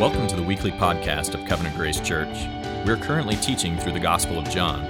[0.00, 2.48] Welcome to the weekly podcast of Covenant Grace Church.
[2.86, 4.80] We're currently teaching through the Gospel of John.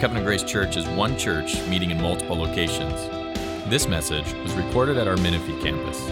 [0.00, 2.92] Covenant Grace Church is one church meeting in multiple locations.
[3.70, 6.04] This message was recorded at our Menifee campus.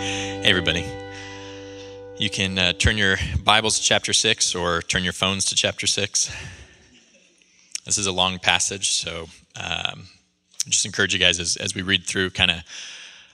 [0.00, 0.86] Hey, everybody.
[2.18, 5.88] You can uh, turn your Bibles to chapter 6 or turn your phones to chapter
[5.88, 6.32] 6.
[7.84, 10.06] This is a long passage, so um,
[10.68, 12.58] just encourage you guys as, as we read through, kind of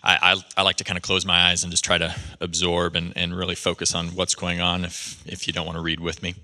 [0.03, 2.95] I, I, I, like to kind of close my eyes and just try to absorb
[2.95, 6.01] and, and really focus on what's going on if, if you don't want to read
[6.01, 6.35] with me.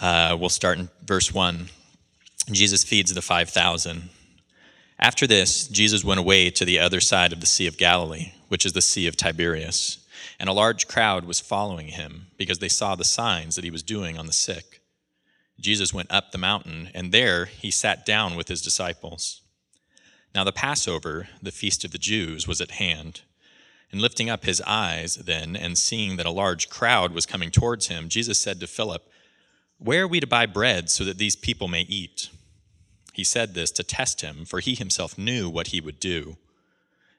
[0.00, 1.68] Uh, we'll start in verse 1.
[2.50, 4.08] Jesus feeds the 5,000.
[4.98, 8.66] After this, Jesus went away to the other side of the Sea of Galilee, which
[8.66, 9.98] is the Sea of Tiberias,
[10.38, 13.82] and a large crowd was following him because they saw the signs that he was
[13.82, 14.80] doing on the sick.
[15.58, 19.42] Jesus went up the mountain, and there he sat down with his disciples.
[20.34, 23.22] Now the Passover, the feast of the Jews, was at hand.
[23.92, 27.88] And lifting up his eyes then, and seeing that a large crowd was coming towards
[27.88, 29.10] him, Jesus said to Philip,
[29.78, 32.28] Where are we to buy bread so that these people may eat?
[33.12, 36.36] He said this to test him, for he himself knew what he would do.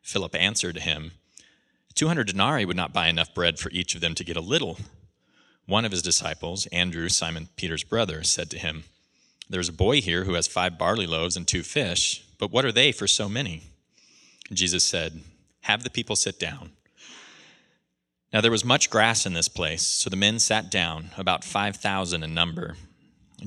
[0.01, 1.11] Philip answered him,
[1.93, 4.41] Two hundred denarii would not buy enough bread for each of them to get a
[4.41, 4.77] little.
[5.65, 8.85] One of his disciples, Andrew, Simon Peter's brother, said to him,
[9.49, 12.71] There's a boy here who has five barley loaves and two fish but what are
[12.71, 13.61] they for so many?
[14.51, 15.21] Jesus said,
[15.61, 16.71] Have the people sit down.
[18.33, 22.23] Now there was much grass in this place, so the men sat down, about 5,000
[22.23, 22.77] in number.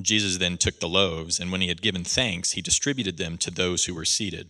[0.01, 3.51] Jesus then took the loaves, and when he had given thanks, he distributed them to
[3.51, 4.49] those who were seated.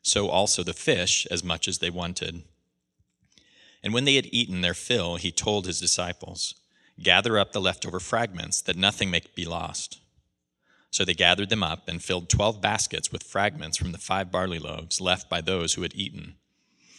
[0.00, 2.42] So also the fish, as much as they wanted.
[3.82, 6.54] And when they had eaten their fill, he told his disciples,
[7.02, 10.00] Gather up the leftover fragments, that nothing may be lost.
[10.94, 14.60] So they gathered them up and filled twelve baskets with fragments from the five barley
[14.60, 16.36] loaves left by those who had eaten.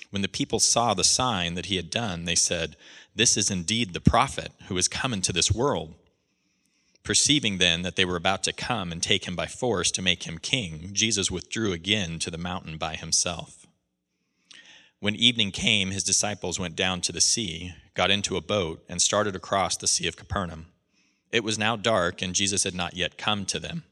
[0.10, 2.76] When the people saw the sign that he had done, they said,
[3.16, 5.94] This is indeed the prophet who has come into this world.
[7.04, 10.24] Perceiving then that they were about to come and take him by force to make
[10.24, 13.66] him king, Jesus withdrew again to the mountain by himself.
[15.00, 19.02] When evening came, his disciples went down to the sea, got into a boat, and
[19.02, 20.66] started across the Sea of Capernaum.
[21.32, 23.84] It was now dark, and Jesus had not yet come to them.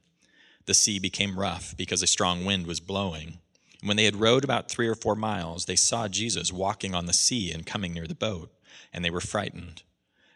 [0.66, 3.40] The sea became rough because a strong wind was blowing.
[3.82, 7.14] When they had rowed about three or four miles, they saw Jesus walking on the
[7.14, 8.50] sea and coming near the boat,
[8.94, 9.84] and they were frightened.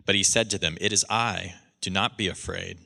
[0.05, 2.79] But he said to them, It is I, do not be afraid.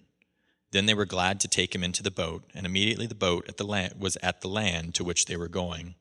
[0.72, 3.58] Then they were glad to take him into the boat, and immediately the boat at
[3.58, 5.96] the land, was at the land to which they were going.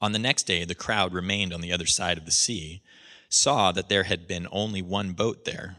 [0.00, 2.82] On the next day, the crowd remained on the other side of the sea,
[3.30, 5.78] saw that there had been only one boat there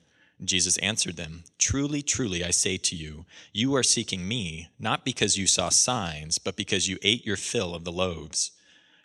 [0.43, 5.37] Jesus answered them, Truly, truly, I say to you, you are seeking me, not because
[5.37, 8.51] you saw signs, but because you ate your fill of the loaves.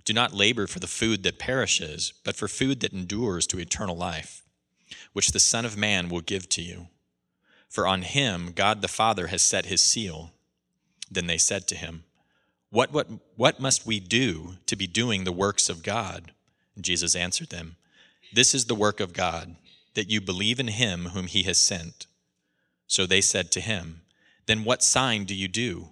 [0.04, 3.96] Do not labor for the food that perishes, but for food that endures to eternal
[3.96, 4.42] life,
[5.12, 6.88] which the Son of Man will give to you.
[7.68, 10.30] For on him God the Father has set his seal.
[11.10, 12.04] Then they said to him,
[12.70, 16.32] What, what, what must we do to be doing the works of God?
[16.80, 17.76] Jesus answered them,
[18.32, 19.56] This is the work of God
[19.96, 22.06] that you believe in him whom he has sent.
[22.86, 24.02] So they said to him,
[24.46, 25.88] Then what sign do you do,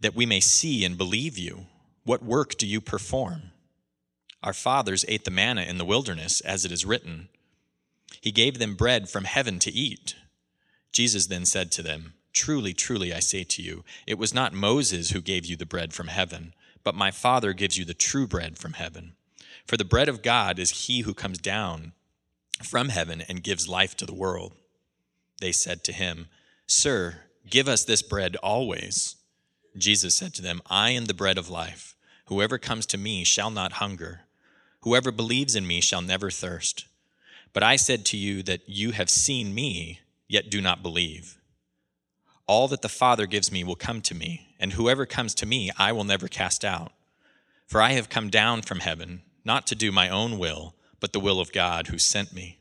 [0.00, 1.66] that we may see and believe you?
[2.04, 3.52] What work do you perform?
[4.42, 7.28] Our fathers ate the manna in the wilderness, as it is written.
[8.20, 10.16] He gave them bread from heaven to eat.
[10.90, 15.10] Jesus then said to them, Truly, truly, I say to you, it was not Moses
[15.10, 16.54] who gave you the bread from heaven,
[16.84, 19.14] but my Father gives you the true bread from heaven.
[19.66, 21.92] For the bread of God is he who comes down
[22.62, 24.52] from heaven and gives life to the world.
[25.40, 26.28] They said to him,
[26.66, 27.16] Sir,
[27.48, 29.16] give us this bread always.
[29.76, 31.94] Jesus said to them, I am the bread of life.
[32.26, 34.22] Whoever comes to me shall not hunger.
[34.80, 36.86] Whoever believes in me shall never thirst.
[37.52, 41.38] But I said to you that you have seen me, yet do not believe.
[42.46, 45.70] All that the Father gives me will come to me, and whoever comes to me
[45.78, 46.92] I will never cast out.
[47.66, 51.20] For I have come down from heaven, not to do my own will but the
[51.20, 52.58] will of God who sent me.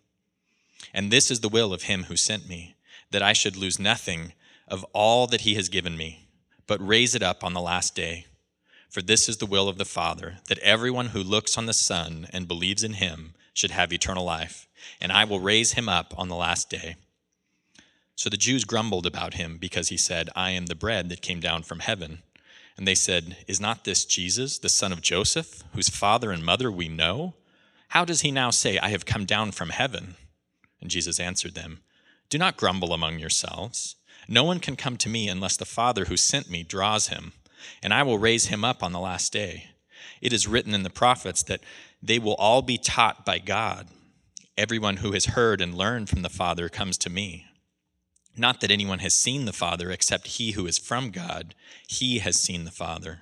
[0.93, 2.75] And this is the will of him who sent me,
[3.11, 4.33] that I should lose nothing
[4.67, 6.27] of all that he has given me,
[6.67, 8.25] but raise it up on the last day.
[8.89, 12.27] For this is the will of the Father, that everyone who looks on the Son
[12.31, 14.67] and believes in him should have eternal life,
[15.01, 16.95] and I will raise him up on the last day.
[18.15, 21.39] So the Jews grumbled about him because he said, I am the bread that came
[21.39, 22.23] down from heaven.
[22.77, 26.71] And they said, Is not this Jesus, the son of Joseph, whose father and mother
[26.71, 27.33] we know?
[27.89, 30.15] How does he now say, I have come down from heaven?
[30.81, 31.81] And Jesus answered them,
[32.29, 33.95] Do not grumble among yourselves.
[34.27, 37.33] No one can come to me unless the Father who sent me draws him,
[37.83, 39.69] and I will raise him up on the last day.
[40.21, 41.61] It is written in the prophets that
[42.01, 43.87] they will all be taught by God.
[44.57, 47.45] Everyone who has heard and learned from the Father comes to me.
[48.37, 51.55] Not that anyone has seen the Father except he who is from God,
[51.87, 53.21] he has seen the Father.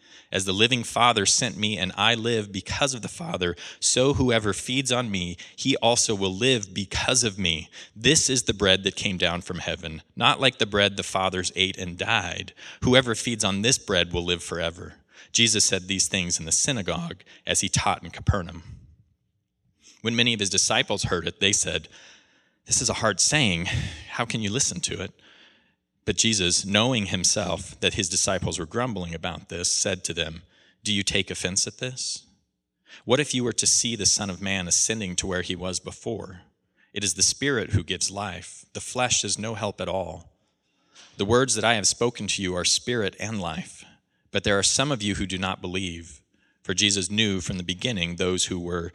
[0.31, 4.53] As the living Father sent me, and I live because of the Father, so whoever
[4.53, 7.69] feeds on me, he also will live because of me.
[7.95, 11.51] This is the bread that came down from heaven, not like the bread the fathers
[11.55, 12.53] ate and died.
[12.83, 14.93] Whoever feeds on this bread will live forever.
[15.33, 18.63] Jesus said these things in the synagogue as he taught in Capernaum.
[20.01, 21.87] When many of his disciples heard it, they said,
[22.65, 23.65] This is a hard saying.
[24.11, 25.11] How can you listen to it?
[26.05, 30.41] But Jesus, knowing himself that his disciples were grumbling about this, said to them,
[30.83, 32.23] Do you take offense at this?
[33.05, 35.79] What if you were to see the Son of Man ascending to where he was
[35.79, 36.41] before?
[36.93, 40.29] It is the Spirit who gives life, the flesh is no help at all.
[41.17, 43.85] The words that I have spoken to you are spirit and life,
[44.31, 46.21] but there are some of you who do not believe.
[46.63, 48.91] For Jesus knew from the beginning those who were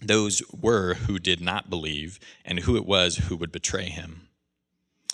[0.00, 4.27] those were who did not believe and who it was who would betray him.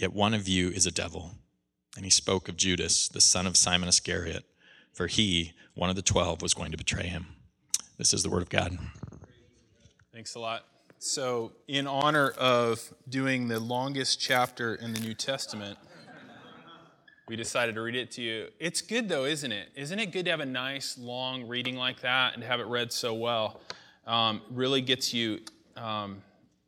[0.00, 1.32] Yet one of you is a devil.
[1.94, 4.46] And he spoke of Judas, the son of Simon Iscariot,
[4.94, 7.26] for he, one of the twelve, was going to betray him.
[7.98, 8.78] This is the word of God.
[10.10, 10.64] Thanks a lot.
[11.00, 15.78] So, in honor of doing the longest chapter in the New Testament,
[17.28, 18.48] we decided to read it to you.
[18.58, 19.68] It's good, though, isn't it?
[19.74, 22.66] Isn't it good to have a nice, long reading like that and to have it
[22.66, 23.60] read so well?
[24.06, 25.40] Um, really gets you,
[25.76, 26.22] um,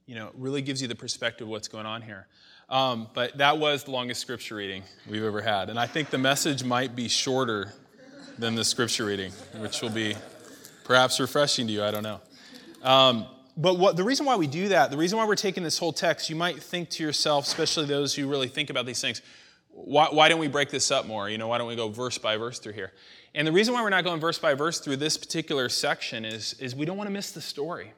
[0.04, 2.26] you know, really gives you the perspective of what's going on here.
[2.72, 5.68] Um, but that was the longest scripture reading we've ever had.
[5.68, 7.74] And I think the message might be shorter
[8.38, 10.16] than the scripture reading, which will be
[10.84, 11.84] perhaps refreshing to you.
[11.84, 12.20] I don't know.
[12.82, 13.26] Um,
[13.58, 15.92] but what, the reason why we do that, the reason why we're taking this whole
[15.92, 19.20] text, you might think to yourself, especially those who really think about these things,
[19.68, 21.28] why, why don't we break this up more?
[21.28, 22.92] You know, why don't we go verse by verse through here?
[23.34, 26.54] And the reason why we're not going verse by verse through this particular section is,
[26.54, 27.92] is we don't want to miss the story.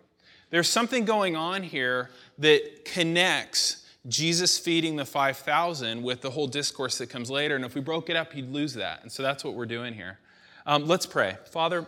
[0.50, 6.99] There's something going on here that connects Jesus feeding the 5,000 with the whole discourse
[6.99, 7.56] that comes later.
[7.56, 9.02] And if we broke it up, you'd lose that.
[9.02, 10.18] And so that's what we're doing here.
[10.66, 11.37] Um, let's pray.
[11.46, 11.87] Father,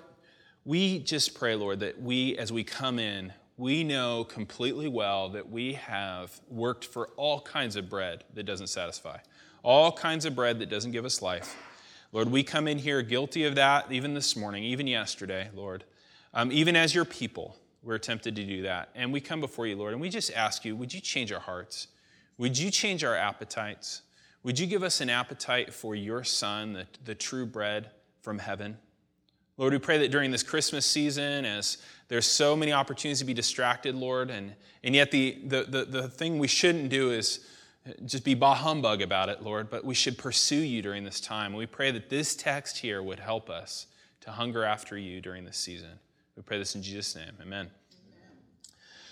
[0.64, 5.50] we just pray, Lord, that we, as we come in, we know completely well that
[5.50, 9.18] we have worked for all kinds of bread that doesn't satisfy,
[9.62, 11.56] all kinds of bread that doesn't give us life.
[12.12, 15.84] Lord, we come in here guilty of that even this morning, even yesterday, Lord.
[16.34, 18.90] Um, even as your people, we're tempted to do that.
[18.94, 21.40] And we come before you, Lord, and we just ask you, would you change our
[21.40, 21.88] hearts?
[22.38, 24.02] Would you change our appetites?
[24.42, 27.90] Would you give us an appetite for your Son, the, the true bread
[28.22, 28.78] from heaven?
[29.58, 31.78] Lord, we pray that during this Christmas season, as
[32.08, 36.08] there's so many opportunities to be distracted, Lord, and, and yet the, the, the, the
[36.08, 37.40] thing we shouldn't do is
[38.04, 41.54] just be bah humbug about it, Lord, but we should pursue you during this time.
[41.54, 43.86] We pray that this text here would help us
[44.20, 45.98] to hunger after you during this season.
[46.36, 47.32] We pray this in Jesus' name.
[47.40, 47.70] Amen.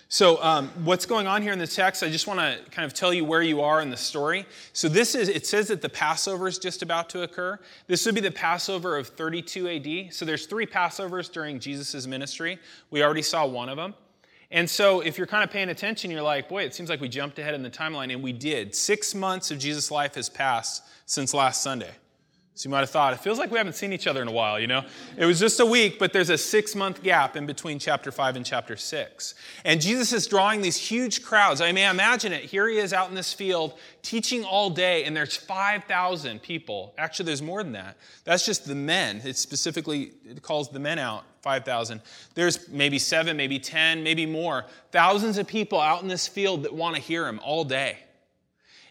[0.07, 2.03] So, um, what's going on here in the text?
[2.03, 4.45] I just want to kind of tell you where you are in the story.
[4.71, 7.59] So, this is, it says that the Passover is just about to occur.
[7.87, 10.13] This would be the Passover of 32 AD.
[10.13, 12.59] So, there's three Passovers during Jesus' ministry.
[12.91, 13.95] We already saw one of them.
[14.51, 17.09] And so, if you're kind of paying attention, you're like, boy, it seems like we
[17.09, 18.75] jumped ahead in the timeline, and we did.
[18.75, 21.91] Six months of Jesus' life has passed since last Sunday.
[22.57, 24.31] So you might have thought, it feels like we haven't seen each other in a
[24.31, 24.85] while, you know?
[25.17, 28.37] It was just a week, but there's a six month gap in between chapter 5
[28.37, 29.35] and chapter 6.
[29.65, 31.59] And Jesus is drawing these huge crowds.
[31.59, 32.45] I mean, imagine it.
[32.45, 36.93] Here he is out in this field teaching all day, and there's 5,000 people.
[36.97, 37.97] Actually, there's more than that.
[38.23, 39.21] That's just the men.
[39.25, 41.99] It specifically it calls the men out, 5,000.
[42.35, 44.65] There's maybe seven, maybe 10, maybe more.
[44.93, 47.97] Thousands of people out in this field that want to hear him all day.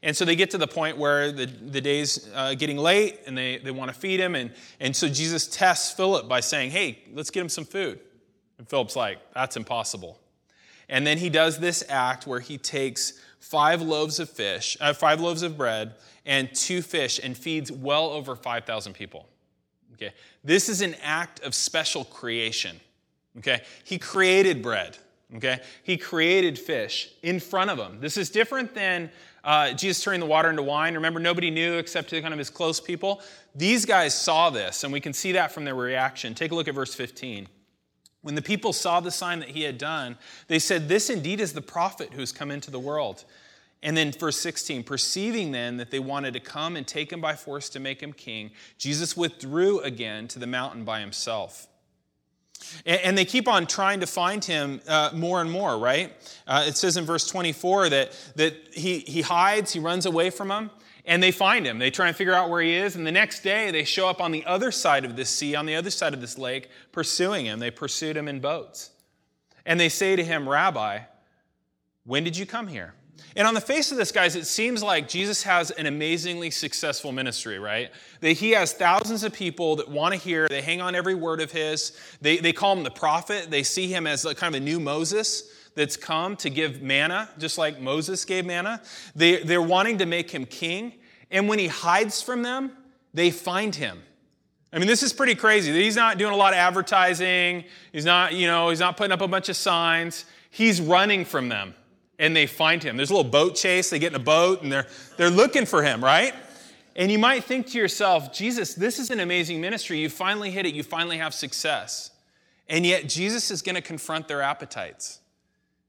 [0.04, 3.36] And so they get to the point where the, the day's uh, getting late and
[3.36, 4.34] they, they want to feed him.
[4.34, 7.98] And, and so Jesus tests Philip by saying, Hey, let's get him some food.
[8.58, 10.20] And Philip's like, That's impossible.
[10.90, 15.22] And then he does this act where he takes five loaves of fish, uh, five
[15.22, 15.94] loaves of bread,
[16.26, 19.26] and two fish and feeds well over 5,000 people.
[19.94, 20.12] Okay.
[20.42, 22.78] This is an act of special creation.
[23.38, 23.62] Okay.
[23.84, 24.98] He created bread.
[25.36, 25.60] Okay.
[25.82, 28.00] He created fish in front of him.
[28.00, 29.10] This is different than
[29.44, 30.94] uh, Jesus turning the water into wine.
[30.94, 33.20] Remember, nobody knew except to kind of his close people.
[33.54, 36.34] These guys saw this, and we can see that from their reaction.
[36.34, 37.48] Take a look at verse 15.
[38.22, 40.16] When the people saw the sign that he had done,
[40.48, 43.24] they said, This indeed is the prophet who has come into the world.
[43.82, 47.34] And then verse 16, perceiving then that they wanted to come and take him by
[47.34, 51.66] force to make him king, Jesus withdrew again to the mountain by himself.
[52.86, 56.12] And they keep on trying to find him uh, more and more, right?
[56.46, 60.48] Uh, it says in verse 24 that, that he, he hides, he runs away from
[60.48, 60.70] them,
[61.04, 61.78] and they find him.
[61.78, 64.20] They try and figure out where he is, and the next day they show up
[64.20, 67.46] on the other side of this sea, on the other side of this lake, pursuing
[67.46, 67.58] him.
[67.58, 68.90] They pursued him in boats.
[69.66, 71.00] And they say to him, Rabbi,
[72.04, 72.94] when did you come here?
[73.36, 77.10] And on the face of this, guys, it seems like Jesus has an amazingly successful
[77.10, 77.90] ministry, right?
[78.20, 81.40] That he has thousands of people that want to hear, they hang on every word
[81.40, 81.98] of his.
[82.20, 84.78] They, they call him the prophet, they see him as a, kind of a new
[84.78, 88.80] Moses that's come to give manna, just like Moses gave manna.
[89.16, 90.94] They, they're wanting to make him king.
[91.30, 92.70] And when he hides from them,
[93.12, 94.00] they find him.
[94.72, 95.72] I mean, this is pretty crazy.
[95.72, 97.64] He's not doing a lot of advertising.
[97.92, 100.24] He's not, you know, he's not putting up a bunch of signs.
[100.50, 101.74] He's running from them
[102.18, 102.96] and they find him.
[102.96, 103.90] There's a little boat chase.
[103.90, 106.34] They get in a boat and they're, they're looking for him, right?
[106.96, 109.98] And you might think to yourself, Jesus, this is an amazing ministry.
[109.98, 110.74] You finally hit it.
[110.74, 112.10] You finally have success.
[112.68, 115.20] And yet, Jesus is going to confront their appetites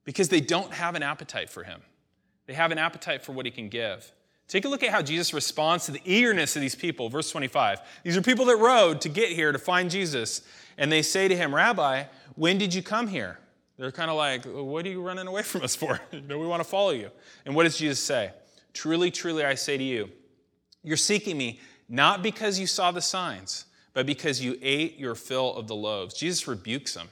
[0.03, 1.82] because they don't have an appetite for him.
[2.48, 4.12] They have an appetite for what he can give.
[4.48, 7.10] Take a look at how Jesus responds to the eagerness of these people.
[7.10, 7.79] Verse 25.
[8.03, 10.41] These are people that rode to get here to find Jesus.
[10.77, 12.03] And they say to him, Rabbi,
[12.36, 13.39] when did you come here?
[13.77, 16.00] They're kind of like, What are you running away from us for?
[16.27, 17.12] no, we want to follow you.
[17.46, 18.32] And what does Jesus say?
[18.74, 20.10] Truly, truly, I say to you,
[20.84, 25.55] you're seeking me not because you saw the signs, but because you ate your fill
[25.55, 26.13] of the loaves.
[26.13, 27.08] Jesus rebukes them.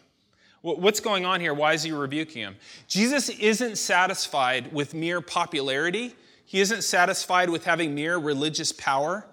[0.62, 1.54] What's going on here?
[1.54, 2.56] Why is he rebuking him?
[2.88, 6.16] Jesus isn't satisfied with mere popularity.
[6.46, 9.26] He isn't satisfied with having mere religious power.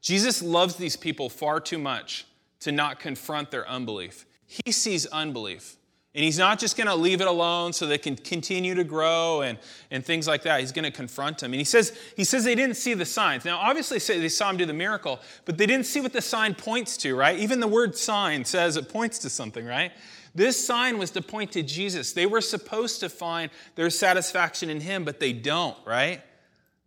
[0.00, 2.26] Jesus loves these people far too much
[2.60, 4.24] to not confront their unbelief.
[4.46, 5.76] He sees unbelief.
[6.18, 9.42] And he's not just going to leave it alone so they can continue to grow
[9.42, 9.56] and,
[9.92, 10.58] and things like that.
[10.58, 11.52] He's going to confront them.
[11.52, 13.44] And he says, he says they didn't see the signs.
[13.44, 16.56] Now, obviously, they saw him do the miracle, but they didn't see what the sign
[16.56, 17.38] points to, right?
[17.38, 19.92] Even the word sign says it points to something, right?
[20.34, 22.12] This sign was to point to Jesus.
[22.12, 26.20] They were supposed to find their satisfaction in him, but they don't, right?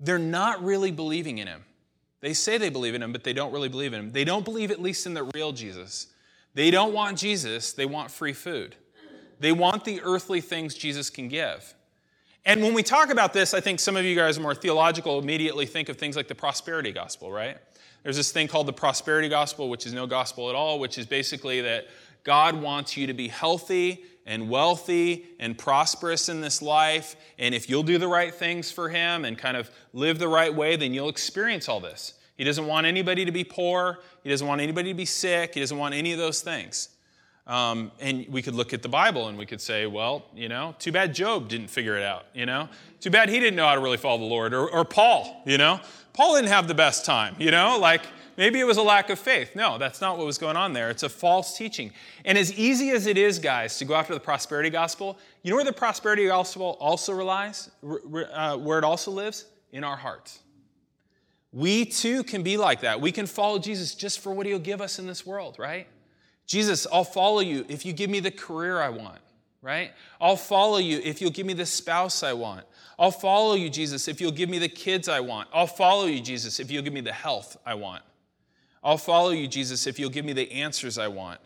[0.01, 1.63] They're not really believing in him.
[2.19, 4.11] They say they believe in him, but they don't really believe in him.
[4.11, 6.07] They don't believe, at least, in the real Jesus.
[6.53, 8.75] They don't want Jesus, they want free food.
[9.41, 11.73] They want the earthly things Jesus can give.
[12.45, 15.19] And when we talk about this, I think some of you guys are more theological,
[15.19, 17.57] immediately think of things like the prosperity gospel, right?
[18.03, 21.07] There's this thing called the prosperity gospel, which is no gospel at all, which is
[21.07, 21.87] basically that
[22.23, 27.15] God wants you to be healthy and wealthy and prosperous in this life.
[27.39, 30.53] And if you'll do the right things for Him and kind of live the right
[30.53, 32.13] way, then you'll experience all this.
[32.37, 33.99] He doesn't want anybody to be poor.
[34.23, 35.55] He doesn't want anybody to be sick.
[35.55, 36.89] He doesn't want any of those things.
[37.47, 40.75] Um, and we could look at the Bible and we could say, well, you know,
[40.77, 42.69] too bad Job didn't figure it out, you know?
[42.99, 44.53] Too bad he didn't know how to really follow the Lord.
[44.53, 45.79] Or, or Paul, you know?
[46.13, 47.79] Paul didn't have the best time, you know?
[47.79, 48.03] Like,
[48.37, 49.55] maybe it was a lack of faith.
[49.55, 50.91] No, that's not what was going on there.
[50.91, 51.91] It's a false teaching.
[52.25, 55.55] And as easy as it is, guys, to go after the prosperity gospel, you know
[55.55, 57.71] where the prosperity gospel also relies,
[58.33, 59.45] uh, where it also lives?
[59.71, 60.39] In our hearts.
[61.53, 63.01] We too can be like that.
[63.01, 65.87] We can follow Jesus just for what he'll give us in this world, right?
[66.51, 69.21] Jesus, I'll follow you if you give me the career I want.
[69.61, 69.93] right?
[70.19, 72.65] I'll follow you if you'll give me the spouse I want.
[72.99, 75.47] I'll follow you, Jesus, if you'll give me the kids I want.
[75.53, 78.03] I'll follow you, Jesus, if you'll give me the health I want.
[78.83, 81.39] I'll follow you, Jesus, if you'll give me the answers I want.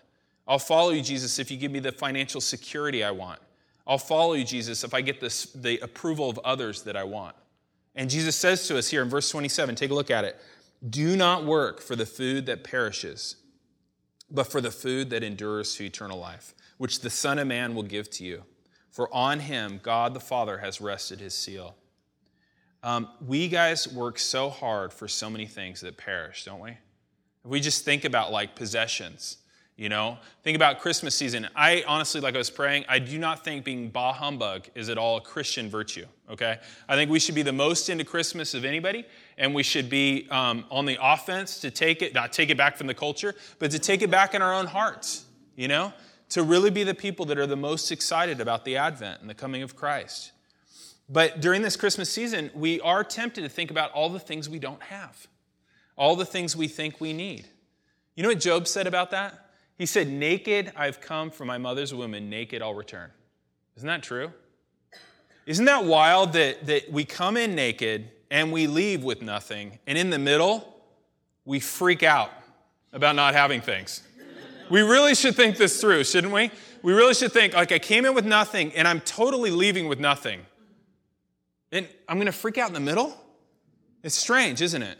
[0.47, 3.39] I'll follow you, Jesus, if you give me the financial security I want.
[3.85, 7.35] I'll follow you, Jesus, if I get this, the approval of others that I want.
[7.93, 10.35] And Jesus says to us here in verse 27, take a look at it.
[10.89, 13.35] Do not work for the food that perishes,
[14.29, 17.83] but for the food that endures to eternal life, which the Son of Man will
[17.83, 18.43] give to you.
[18.91, 21.75] For on him God the Father has rested his seal.
[22.81, 26.71] Um, we guys work so hard for so many things that perish, don't we?
[26.71, 26.77] If
[27.51, 29.37] we just think about like possessions,
[29.77, 31.49] you know, think about Christmas season.
[31.53, 34.97] I honestly, like I was praying, I do not think being bah humbug is at
[34.97, 36.59] all a Christian virtue, okay?
[36.87, 39.03] I think we should be the most into Christmas of anybody,
[39.37, 42.77] and we should be um, on the offense to take it, not take it back
[42.77, 45.25] from the culture, but to take it back in our own hearts,
[45.57, 45.91] you know?
[46.29, 49.35] To really be the people that are the most excited about the advent and the
[49.35, 50.31] coming of Christ.
[51.09, 54.57] But during this Christmas season, we are tempted to think about all the things we
[54.57, 55.27] don't have,
[55.97, 57.47] all the things we think we need.
[58.15, 59.44] You know what Job said about that?
[59.77, 63.09] He said, Naked I've come from my mother's womb, and naked I'll return.
[63.77, 64.31] Isn't that true?
[65.45, 69.97] Isn't that wild that, that we come in naked and we leave with nothing, and
[69.97, 70.75] in the middle,
[71.43, 72.31] we freak out
[72.93, 74.01] about not having things?
[74.69, 76.49] We really should think this through, shouldn't we?
[76.81, 79.99] We really should think, like, I came in with nothing, and I'm totally leaving with
[79.99, 80.41] nothing.
[81.71, 83.15] And I'm going to freak out in the middle?
[84.01, 84.97] It's strange, isn't it?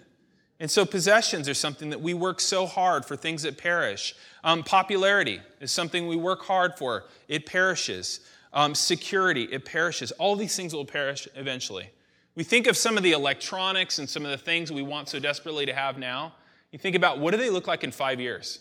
[0.59, 4.15] And so, possessions are something that we work so hard for things that perish.
[4.43, 8.21] Um, popularity is something we work hard for, it perishes.
[8.53, 10.11] Um, security, it perishes.
[10.13, 11.89] All these things will perish eventually.
[12.35, 15.19] We think of some of the electronics and some of the things we want so
[15.19, 16.35] desperately to have now.
[16.71, 18.59] You think about what do they look like in five years?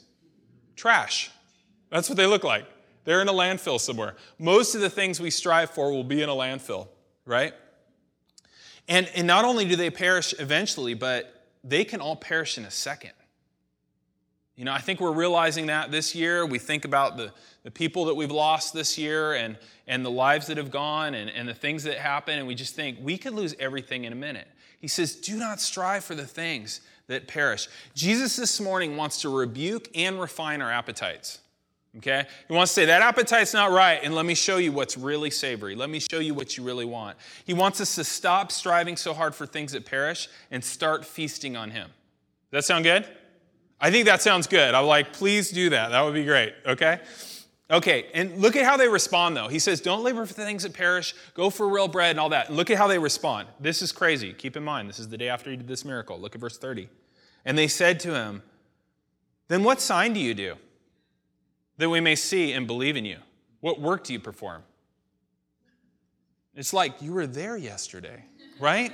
[0.74, 1.30] Trash.
[1.90, 2.66] That's what they look like.
[3.04, 4.16] They're in a landfill somewhere.
[4.38, 6.88] Most of the things we strive for will be in a landfill,
[7.24, 7.52] right?
[8.88, 11.33] And, and not only do they perish eventually, but
[11.64, 13.12] they can all perish in a second.
[14.56, 16.46] You know, I think we're realizing that this year.
[16.46, 17.32] We think about the,
[17.64, 21.28] the people that we've lost this year and, and the lives that have gone and,
[21.28, 24.16] and the things that happen, and we just think we could lose everything in a
[24.16, 24.46] minute.
[24.78, 27.68] He says, Do not strive for the things that perish.
[27.94, 31.40] Jesus this morning wants to rebuke and refine our appetites.
[31.98, 32.26] Okay?
[32.48, 35.30] He wants to say, that appetite's not right, and let me show you what's really
[35.30, 35.76] savory.
[35.76, 37.16] Let me show you what you really want.
[37.44, 41.56] He wants us to stop striving so hard for things that perish and start feasting
[41.56, 41.88] on Him.
[42.50, 43.06] Does that sound good?
[43.80, 44.74] I think that sounds good.
[44.74, 45.90] I'm like, please do that.
[45.90, 46.54] That would be great.
[46.66, 47.00] Okay?
[47.70, 49.48] Okay, and look at how they respond though.
[49.48, 52.52] He says, Don't labor for things that perish, go for real bread and all that.
[52.52, 53.48] look at how they respond.
[53.58, 54.34] This is crazy.
[54.34, 56.20] Keep in mind, this is the day after he did this miracle.
[56.20, 56.88] Look at verse 30.
[57.44, 58.42] And they said to him,
[59.48, 60.56] Then what sign do you do?
[61.78, 63.18] That we may see and believe in you?
[63.60, 64.62] What work do you perform?
[66.54, 68.24] It's like you were there yesterday,
[68.60, 68.92] right?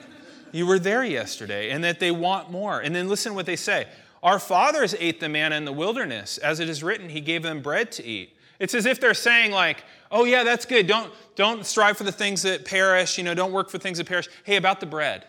[0.53, 2.81] You were there yesterday, and that they want more.
[2.81, 3.87] And then listen to what they say
[4.23, 6.39] Our fathers ate the manna in the wilderness.
[6.39, 8.37] As it is written, He gave them bread to eat.
[8.59, 10.87] It's as if they're saying, like, oh yeah, that's good.
[10.87, 14.07] Don't, don't strive for the things that perish, you know, don't work for things that
[14.07, 14.29] perish.
[14.45, 15.25] Hey, about the bread.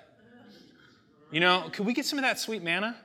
[1.32, 2.98] You know, could we get some of that sweet manna?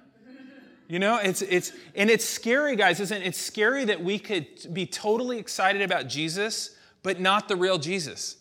[0.88, 3.26] You know, it's, it's, and it's scary, guys, isn't it?
[3.26, 8.36] It's scary that we could be totally excited about Jesus, but not the real Jesus.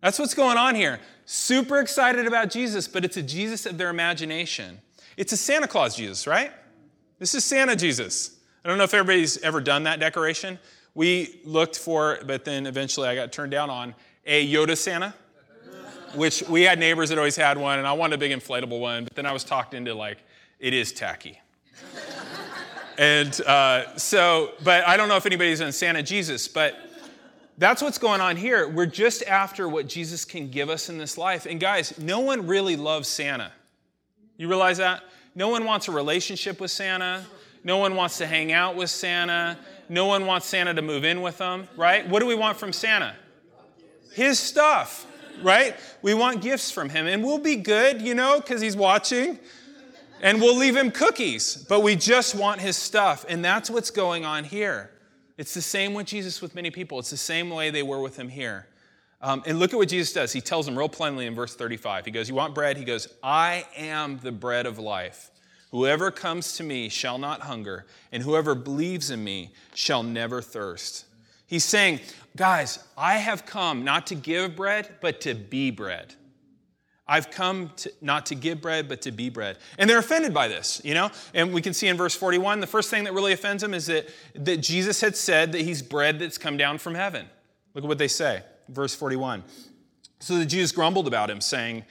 [0.00, 1.00] That's what's going on here.
[1.26, 4.80] Super excited about Jesus, but it's a Jesus of their imagination.
[5.18, 6.50] It's a Santa Claus Jesus, right?
[7.18, 8.38] This is Santa Jesus.
[8.64, 10.58] I don't know if everybody's ever done that decoration.
[10.94, 15.14] We looked for, but then eventually I got turned down on a Yoda Santa,
[16.14, 19.04] which we had neighbors that always had one, and I wanted a big inflatable one,
[19.04, 20.18] but then I was talked into like,
[20.58, 21.38] it is tacky
[22.98, 26.74] and uh, so, but I don't know if anybody's on Santa Jesus, but
[27.58, 28.68] that's what's going on here.
[28.68, 31.46] We're just after what Jesus can give us in this life.
[31.46, 33.52] And guys, no one really loves Santa.
[34.36, 35.02] You realize that?
[35.34, 37.24] No one wants a relationship with Santa.
[37.64, 39.58] No one wants to hang out with Santa.
[39.88, 42.06] No one wants Santa to move in with them, right?
[42.08, 43.14] What do we want from Santa?
[44.12, 45.06] His stuff,
[45.42, 45.76] right?
[46.00, 47.06] We want gifts from him.
[47.06, 49.38] And we'll be good, you know, because he's watching.
[50.22, 53.24] And we'll leave him cookies, but we just want his stuff.
[53.28, 54.90] And that's what's going on here.
[55.36, 56.98] It's the same with Jesus with many people.
[56.98, 58.66] It's the same way they were with him here.
[59.20, 60.32] Um, and look at what Jesus does.
[60.32, 62.04] He tells them real plainly in verse 35.
[62.04, 62.76] He goes, You want bread?
[62.76, 65.30] He goes, I am the bread of life.
[65.70, 71.06] Whoever comes to me shall not hunger, and whoever believes in me shall never thirst.
[71.46, 72.00] He's saying,
[72.36, 76.14] Guys, I have come not to give bread, but to be bread.
[77.08, 79.58] I've come to, not to give bread, but to be bread.
[79.78, 81.10] And they're offended by this, you know?
[81.34, 83.86] And we can see in verse 41, the first thing that really offends them is
[83.86, 87.26] that, that Jesus had said that he's bread that's come down from heaven.
[87.74, 88.42] Look at what they say.
[88.68, 89.44] Verse 41.
[90.18, 91.84] So the Jews grumbled about him, saying,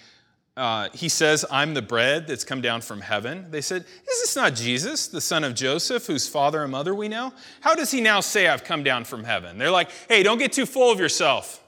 [0.58, 3.52] uh, He says, I'm the bread that's come down from heaven.
[3.52, 7.08] They said, Is this not Jesus, the son of Joseph, whose father and mother we
[7.08, 7.32] know?
[7.62, 9.58] How does he now say, I've come down from heaven?
[9.58, 11.62] They're like, Hey, don't get too full of yourself.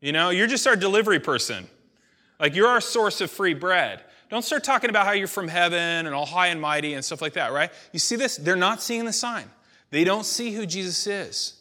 [0.00, 1.68] You know, you're just our delivery person.
[2.38, 4.02] Like, you're our source of free bread.
[4.28, 7.22] Don't start talking about how you're from heaven and all high and mighty and stuff
[7.22, 7.70] like that, right?
[7.92, 8.36] You see this?
[8.36, 9.50] They're not seeing the sign.
[9.90, 11.54] They don't see who Jesus is.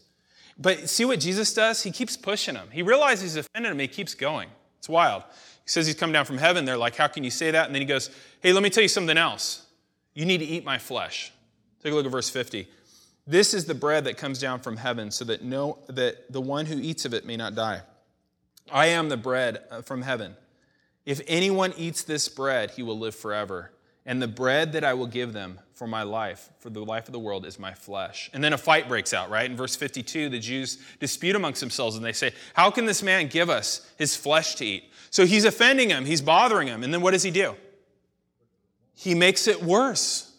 [0.57, 1.83] But see what Jesus does?
[1.83, 2.69] He keeps pushing them.
[2.71, 3.79] He realizes he's offended them.
[3.79, 4.49] He keeps going.
[4.79, 5.23] It's wild.
[5.63, 6.65] He says he's come down from heaven.
[6.65, 7.65] They're like, How can you say that?
[7.65, 8.09] And then he goes,
[8.41, 9.65] Hey, let me tell you something else.
[10.13, 11.31] You need to eat my flesh.
[11.83, 12.67] Take a look at verse 50.
[13.27, 16.67] This is the bread that comes down from heaven, so that no that the one
[16.67, 17.81] who eats of it may not die.
[18.71, 20.35] I am the bread uh, from heaven.
[21.05, 23.71] If anyone eats this bread, he will live forever.
[24.07, 27.11] And the bread that I will give them for my life, for the life of
[27.11, 28.29] the world, is my flesh.
[28.33, 29.49] And then a fight breaks out, right?
[29.49, 33.27] In verse 52, the Jews dispute amongst themselves and they say, How can this man
[33.27, 34.91] give us his flesh to eat?
[35.09, 36.83] So he's offending him, he's bothering him.
[36.83, 37.55] And then what does he do?
[38.93, 40.31] He makes it worse.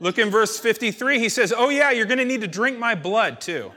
[0.00, 1.18] Look in verse 53.
[1.18, 3.72] He says, Oh, yeah, you're going to need to drink my blood too.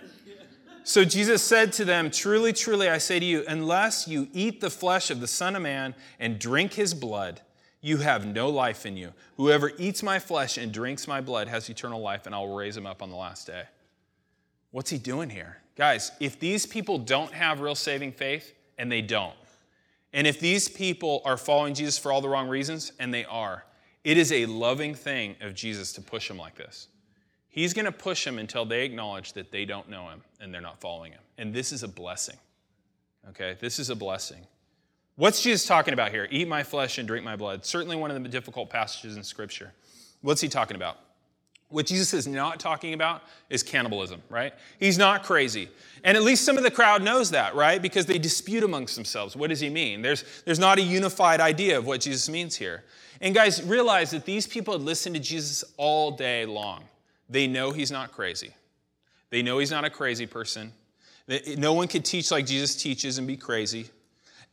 [0.83, 4.69] So Jesus said to them, Truly, truly, I say to you, unless you eat the
[4.69, 7.41] flesh of the Son of Man and drink his blood,
[7.81, 9.13] you have no life in you.
[9.37, 12.75] Whoever eats my flesh and drinks my blood has eternal life, and I will raise
[12.75, 13.63] him up on the last day.
[14.71, 15.57] What's he doing here?
[15.75, 19.35] Guys, if these people don't have real saving faith, and they don't,
[20.13, 23.63] and if these people are following Jesus for all the wrong reasons, and they are,
[24.03, 26.87] it is a loving thing of Jesus to push them like this.
[27.49, 30.61] He's going to push them until they acknowledge that they don't know him and they're
[30.61, 31.21] not following him.
[31.37, 32.37] And this is a blessing.
[33.29, 33.57] Okay?
[33.59, 34.45] This is a blessing.
[35.15, 36.27] What's Jesus talking about here?
[36.31, 37.65] Eat my flesh and drink my blood.
[37.65, 39.73] Certainly one of the difficult passages in Scripture.
[40.21, 40.97] What's he talking about?
[41.69, 44.53] What Jesus is not talking about is cannibalism, right?
[44.79, 45.69] He's not crazy.
[46.03, 47.79] And at least some of the crowd knows that, right?
[47.81, 49.35] Because they dispute amongst themselves.
[49.35, 50.01] What does he mean?
[50.01, 52.83] There's, there's not a unified idea of what Jesus means here.
[53.21, 56.85] And guys, realize that these people had listened to Jesus all day long.
[57.29, 58.51] They know he's not crazy.
[59.29, 60.73] They know he's not a crazy person.
[61.57, 63.89] No one could teach like Jesus teaches and be crazy.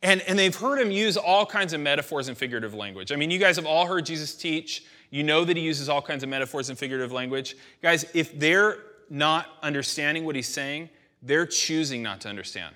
[0.02, 3.12] And, and they've heard him use all kinds of metaphors and figurative language.
[3.12, 4.84] I mean, you guys have all heard Jesus teach.
[5.10, 7.56] You know that he uses all kinds of metaphors and figurative language.
[7.80, 10.90] Guys, if they're not understanding what he's saying,
[11.22, 12.74] they're choosing not to understand.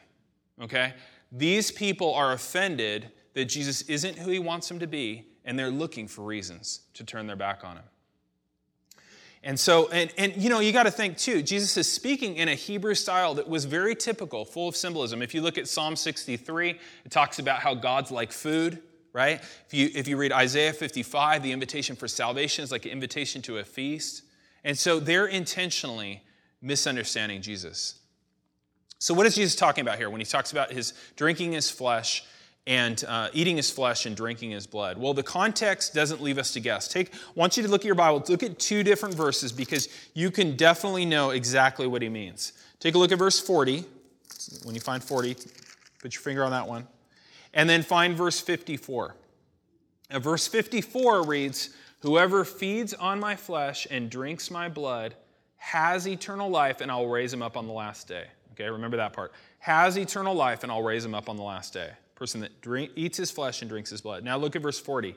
[0.63, 0.95] Okay?
[1.31, 5.71] These people are offended that Jesus isn't who he wants them to be, and they're
[5.71, 7.85] looking for reasons to turn their back on him.
[9.43, 12.49] And so, and, and you know, you got to think too, Jesus is speaking in
[12.49, 15.23] a Hebrew style that was very typical, full of symbolism.
[15.23, 18.83] If you look at Psalm 63, it talks about how God's like food,
[19.15, 19.41] right?
[19.67, 23.41] If you, if you read Isaiah 55, the invitation for salvation is like an invitation
[23.43, 24.25] to a feast.
[24.63, 26.23] And so they're intentionally
[26.61, 27.99] misunderstanding Jesus.
[28.99, 32.25] So, what is Jesus talking about here when he talks about his drinking his flesh
[32.67, 34.99] and uh, eating his flesh and drinking his blood?
[34.99, 36.89] Well, the context doesn't leave us to guess.
[36.89, 39.89] Take, I want you to look at your Bible, look at two different verses because
[40.15, 42.53] you can definitely know exactly what he means.
[42.79, 43.85] Take a look at verse 40.
[44.65, 45.35] When you find 40,
[46.01, 46.87] put your finger on that one.
[47.53, 49.17] And then find verse 54.
[50.11, 51.71] Now, verse 54 reads,
[52.01, 55.15] Whoever feeds on my flesh and drinks my blood
[55.57, 58.25] has eternal life, and I'll raise him up on the last day.
[58.53, 59.33] Okay, remember that part.
[59.59, 61.91] Has eternal life, and I'll raise him up on the last day
[62.21, 64.23] person that drink, eats his flesh and drinks his blood.
[64.23, 65.17] Now look at verse 40.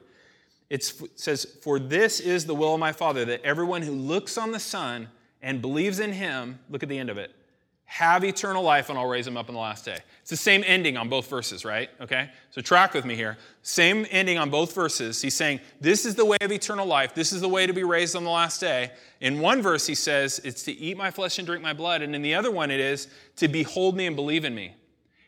[0.69, 4.37] It's, it says, For this is the will of my Father, that everyone who looks
[4.37, 5.09] on the Son
[5.41, 7.35] and believes in him, look at the end of it,
[7.83, 9.97] have eternal life, and I'll raise him up in the last day.
[10.21, 11.89] It's the same ending on both verses, right?
[11.99, 12.29] Okay?
[12.51, 13.37] So track with me here.
[13.63, 15.21] Same ending on both verses.
[15.21, 17.13] He's saying, This is the way of eternal life.
[17.13, 18.91] This is the way to be raised on the last day.
[19.19, 22.01] In one verse, he says, It's to eat my flesh and drink my blood.
[22.01, 24.75] And in the other one, it is to behold me and believe in me.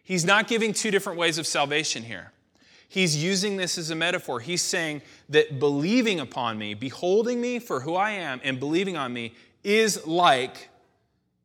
[0.05, 2.31] He's not giving two different ways of salvation here.
[2.87, 4.39] He's using this as a metaphor.
[4.39, 9.11] He's saying that believing upon me, beholding me for who I am, and believing on
[9.11, 10.69] me is like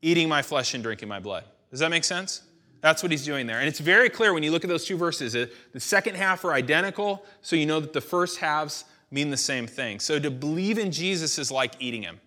[0.02, 1.44] eating my flesh and drinking my blood.
[1.70, 2.42] Does that make sense?
[2.82, 3.58] That's what he's doing there.
[3.58, 5.32] And it's very clear when you look at those two verses.
[5.32, 9.66] The second half are identical, so you know that the first halves mean the same
[9.66, 10.00] thing.
[10.00, 12.20] So to believe in Jesus is like eating him.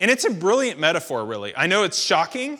[0.00, 1.54] And it's a brilliant metaphor, really.
[1.56, 2.58] I know it's shocking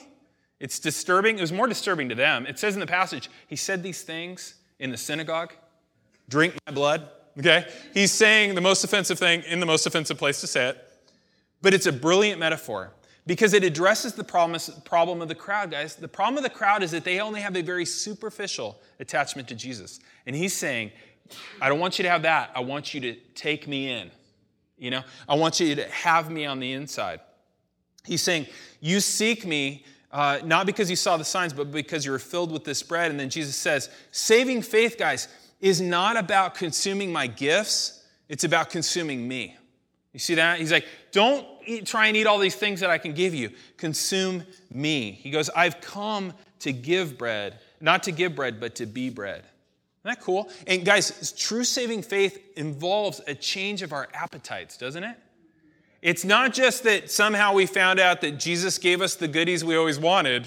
[0.60, 1.38] it's disturbing.
[1.38, 2.46] It was more disturbing to them.
[2.46, 5.52] It says in the passage, he said these things in the synagogue
[6.28, 7.08] drink my blood.
[7.38, 7.66] Okay?
[7.92, 10.78] He's saying the most offensive thing in the most offensive place to say it.
[11.62, 12.92] But it's a brilliant metaphor
[13.26, 15.96] because it addresses the problem of the crowd, guys.
[15.96, 19.54] The problem of the crowd is that they only have a very superficial attachment to
[19.54, 20.00] Jesus.
[20.26, 20.92] And he's saying,
[21.60, 22.50] I don't want you to have that.
[22.54, 24.10] I want you to take me in.
[24.76, 27.20] You know, I want you to have me on the inside.
[28.04, 28.46] He's saying,
[28.80, 32.52] You seek me Uh, not because you saw the signs, but because you were filled
[32.52, 33.10] with this bread.
[33.10, 35.26] And then Jesus says, saving faith, guys,
[35.60, 39.56] is not about consuming my gifts, it's about consuming me.
[40.12, 40.60] You see that?
[40.60, 43.50] He's like, don't eat, try and eat all these things that I can give you.
[43.76, 45.10] Consume me.
[45.10, 49.40] He goes, I've come to give bread, not to give bread, but to be bread.
[49.40, 49.48] Isn't
[50.04, 50.48] that cool?
[50.68, 55.16] And guys, true saving faith involves a change of our appetites, doesn't it?
[56.04, 59.74] It's not just that somehow we found out that Jesus gave us the goodies we
[59.74, 60.46] always wanted.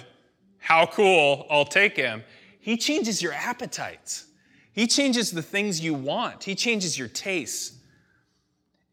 [0.60, 2.24] How cool, I'll take him.
[2.60, 4.28] He changes your appetites.
[4.72, 6.44] He changes the things you want.
[6.44, 7.76] He changes your tastes.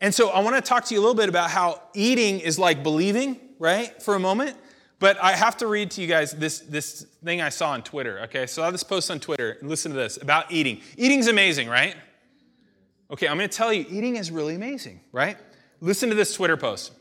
[0.00, 2.59] And so I want to talk to you a little bit about how eating is
[2.59, 4.57] like believing, right, for a moment.
[5.00, 8.20] But I have to read to you guys this, this thing I saw on Twitter,
[8.20, 8.46] okay?
[8.46, 10.81] So I saw this post on Twitter, and listen to this about eating.
[10.96, 11.94] Eating's amazing, right?
[13.11, 15.37] Okay, I'm to tell you, eating is really amazing, right?
[15.85, 16.92] Listen to this Twitter post.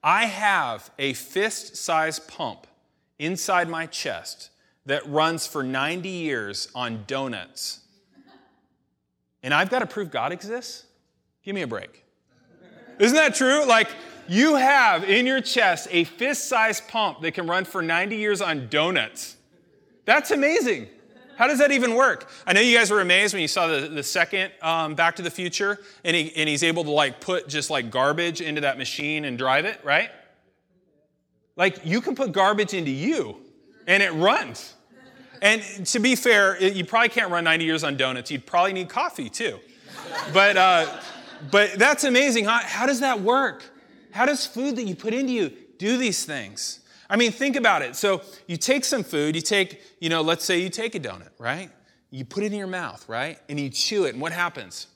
[0.00, 2.68] I have a fist sized pump
[3.18, 4.50] inside my chest
[4.86, 7.80] that runs for 90 years on donuts.
[9.42, 10.84] And I've got to prove God exists?
[11.42, 12.04] Give me a break.
[13.00, 13.66] Isn't that true?
[13.66, 13.88] Like,
[14.28, 18.40] you have in your chest a fist sized pump that can run for 90 years
[18.40, 19.36] on donuts.
[20.04, 20.86] That's amazing.
[21.36, 22.30] How does that even work?
[22.46, 25.22] I know you guys were amazed when you saw the, the second um, Back to
[25.22, 28.78] the Future, and, he, and he's able to like put just like garbage into that
[28.78, 30.10] machine and drive it, right?
[31.56, 33.36] Like you can put garbage into you,
[33.86, 34.74] and it runs.
[35.42, 38.30] And to be fair, you probably can't run 90 years on donuts.
[38.30, 39.58] You'd probably need coffee too.
[40.32, 41.00] But, uh,
[41.50, 42.46] but that's amazing.
[42.46, 43.62] How, how does that work?
[44.12, 46.80] How does food that you put into you do these things?
[47.08, 47.96] I mean, think about it.
[47.96, 51.30] So you take some food, you take, you know, let's say you take a donut,
[51.38, 51.70] right?
[52.10, 53.38] You put it in your mouth, right?
[53.48, 54.86] And you chew it, and what happens?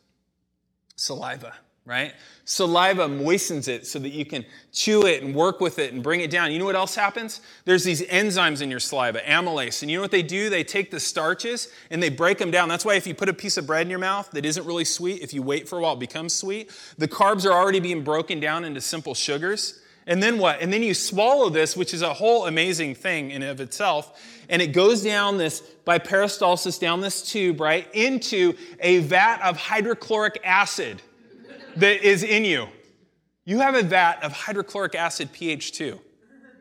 [0.97, 1.55] Saliva
[1.89, 2.13] right?
[2.45, 6.21] Saliva moistens it so that you can chew it and work with it and bring
[6.21, 6.53] it down.
[6.53, 7.41] You know what else happens?
[7.65, 9.81] There's these enzymes in your saliva, amylase.
[9.81, 10.51] And you know what they do?
[10.51, 12.69] They take the starches and they break them down.
[12.69, 14.85] That's why if you put a piece of bread in your mouth that isn't really
[14.85, 16.71] sweet, if you wait for a while, it becomes sweet.
[16.99, 19.81] The carbs are already being broken down into simple sugars.
[20.09, 20.63] And then what?
[20.63, 24.19] And then you swallow this, which is a whole amazing thing in of itself.
[24.49, 29.59] And it goes down this, by peristalsis, down this tube, right, into a vat of
[29.59, 31.03] hydrochloric acid
[31.77, 32.69] that is in you.
[33.45, 36.01] You have a vat of hydrochloric acid pH 2.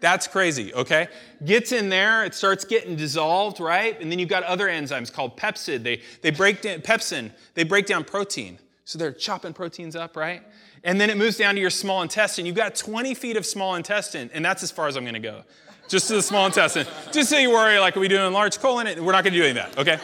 [0.02, 1.08] That's crazy, okay?
[1.44, 4.00] Gets in there, it starts getting dissolved, right?
[4.00, 5.84] And then you've got other enzymes called pepsid.
[5.84, 8.60] They, they break down, pepsin, they break down protein.
[8.84, 10.44] So they're chopping proteins up, right?
[10.88, 12.45] And then it moves down to your small intestine.
[12.45, 15.43] You've got 20 feet of small intestine, and that's as far as I'm gonna go.
[15.89, 16.88] Just to the small intestine.
[17.12, 18.88] Just so you worry, like, are we doing large colon?
[19.04, 20.00] We're not gonna do any of that, okay?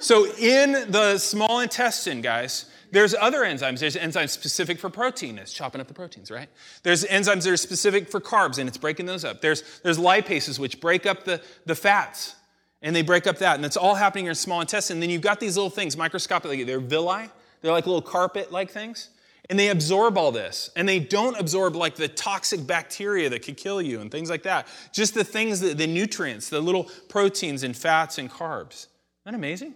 [0.00, 3.78] So in the small intestine, guys, there's other enzymes.
[3.78, 5.38] There's enzymes specific for protein.
[5.38, 6.48] It's chopping up the proteins, right?
[6.82, 9.40] There's enzymes that are specific for carbs, and it's breaking those up.
[9.40, 12.34] There's, there's lipases, which break up the, the fats,
[12.82, 13.54] and they break up that.
[13.54, 14.96] And it's all happening in your small intestine.
[14.96, 16.64] And then you've got these little things, microscopically.
[16.64, 17.30] They're villi.
[17.60, 19.10] They're like little carpet-like things.
[19.50, 20.70] And they absorb all this.
[20.74, 24.44] And they don't absorb like the toxic bacteria that could kill you and things like
[24.44, 24.66] that.
[24.92, 28.86] Just the things, that, the nutrients, the little proteins and fats and carbs.
[28.86, 28.88] Isn't
[29.26, 29.74] that amazing?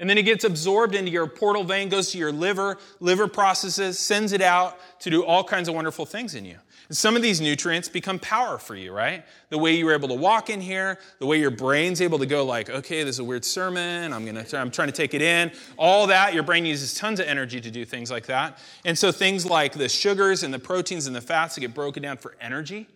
[0.00, 3.98] And then it gets absorbed into your portal vein, goes to your liver, liver processes,
[3.98, 6.58] sends it out to do all kinds of wonderful things in you.
[6.90, 9.24] Some of these nutrients become power for you, right?
[9.50, 12.24] The way you were able to walk in here, the way your brain's able to
[12.24, 15.20] go like, okay, this is a weird sermon, I'm gonna I'm trying to take it
[15.20, 15.52] in.
[15.76, 18.58] All that, your brain uses tons of energy to do things like that.
[18.86, 22.02] And so things like the sugars and the proteins and the fats that get broken
[22.02, 22.88] down for energy,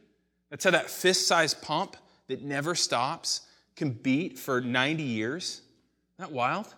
[0.49, 1.97] that's how that fist-sized pump
[2.29, 3.43] that never stops
[3.77, 5.61] can beat for 90 years.
[6.19, 6.75] Isn't that wild?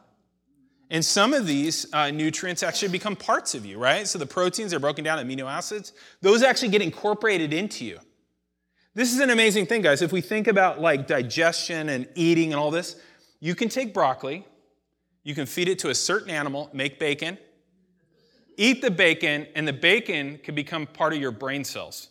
[0.91, 4.07] And some of these uh, nutrients actually become parts of you, right?
[4.07, 5.93] So the proteins are broken down amino acids.
[6.21, 7.99] Those actually get incorporated into you.
[8.95, 10.03] This is an amazing thing, guys.
[10.03, 12.97] If we think about like digestion and eating and all this,
[13.41, 14.47] you can take broccoli,
[15.25, 17.39] you can feed it to a certain animal, make bacon,
[18.57, 22.09] eat the bacon, and the bacon can become part of your brain cells.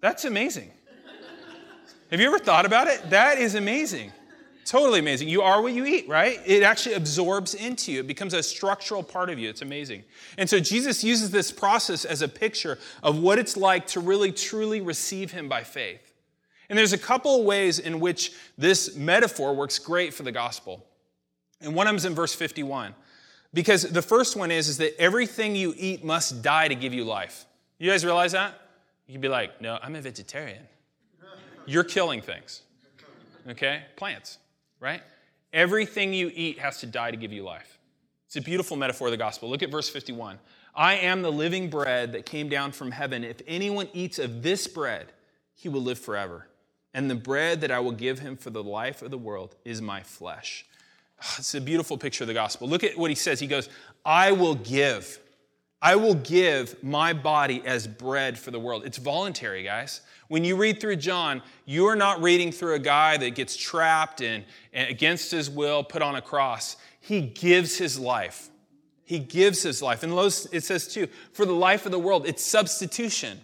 [0.00, 0.72] That's amazing.
[2.10, 3.10] Have you ever thought about it?
[3.10, 4.12] That is amazing.
[4.64, 5.28] Totally amazing.
[5.28, 6.40] You are what you eat, right?
[6.46, 8.00] It actually absorbs into you.
[8.00, 9.48] It becomes a structural part of you.
[9.48, 10.04] It's amazing.
[10.38, 14.30] And so Jesus uses this process as a picture of what it's like to really
[14.30, 16.14] truly receive him by faith.
[16.68, 20.86] And there's a couple of ways in which this metaphor works great for the gospel.
[21.60, 22.94] And one of them is in verse 51.
[23.52, 27.04] Because the first one is, is that everything you eat must die to give you
[27.04, 27.46] life.
[27.78, 28.54] You guys realize that?
[29.06, 30.62] You'd be like, no, I'm a vegetarian.
[31.66, 32.62] You're killing things.
[33.48, 33.82] Okay?
[33.96, 34.38] Plants
[34.82, 35.02] right?
[35.52, 37.78] Everything you eat has to die to give you life.
[38.26, 39.48] It's a beautiful metaphor of the gospel.
[39.48, 40.38] Look at verse 51.
[40.74, 43.24] I am the living bread that came down from heaven.
[43.24, 45.12] If anyone eats of this bread,
[45.54, 46.48] he will live forever.
[46.94, 49.80] and the bread that I will give him for the life of the world is
[49.80, 50.66] my flesh.
[51.38, 52.68] It's a beautiful picture of the gospel.
[52.68, 53.40] Look at what he says.
[53.40, 53.68] He goes,
[54.04, 55.18] I will give.
[55.80, 58.84] I will give my body as bread for the world.
[58.84, 60.00] It's voluntary, guys.
[60.32, 64.22] When you read through John, you are not reading through a guy that gets trapped
[64.22, 66.78] and, and against his will put on a cross.
[67.00, 68.48] He gives his life.
[69.04, 70.02] He gives his life.
[70.02, 73.42] And it says too, for the life of the world, it's substitution.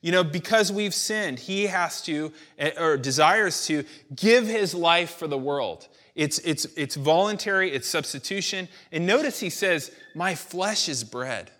[0.00, 3.82] You know, because we've sinned, he has to, eh, or desires to,
[4.14, 5.88] give his life for the world.
[6.14, 8.68] It's, it's, it's voluntary, it's substitution.
[8.92, 11.50] And notice he says, My flesh is bread.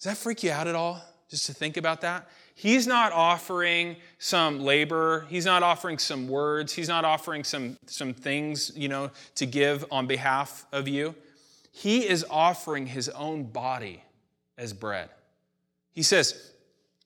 [0.00, 1.02] Does that freak you out at all?
[1.30, 2.28] Just to think about that?
[2.58, 5.26] He's not offering some labor.
[5.28, 6.72] He's not offering some words.
[6.72, 11.14] He's not offering some, some things, you know, to give on behalf of you.
[11.70, 14.02] He is offering his own body
[14.56, 15.10] as bread.
[15.92, 16.50] He says,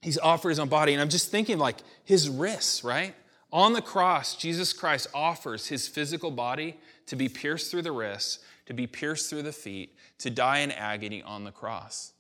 [0.01, 0.93] he's offered his own body.
[0.93, 3.13] And I'm just thinking like his wrists, right?
[3.53, 8.39] On the cross, Jesus Christ offers his physical body to be pierced through the wrists,
[8.67, 12.13] to be pierced through the feet, to die in agony on the cross.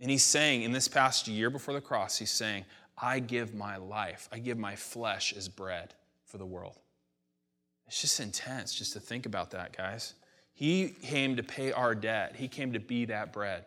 [0.00, 2.64] And he's saying, in this past year before the cross, he's saying,
[3.00, 6.78] I give my life, I give my flesh as bread for the world.
[7.86, 10.14] It's just intense just to think about that, guys.
[10.52, 13.64] He came to pay our debt, he came to be that bread.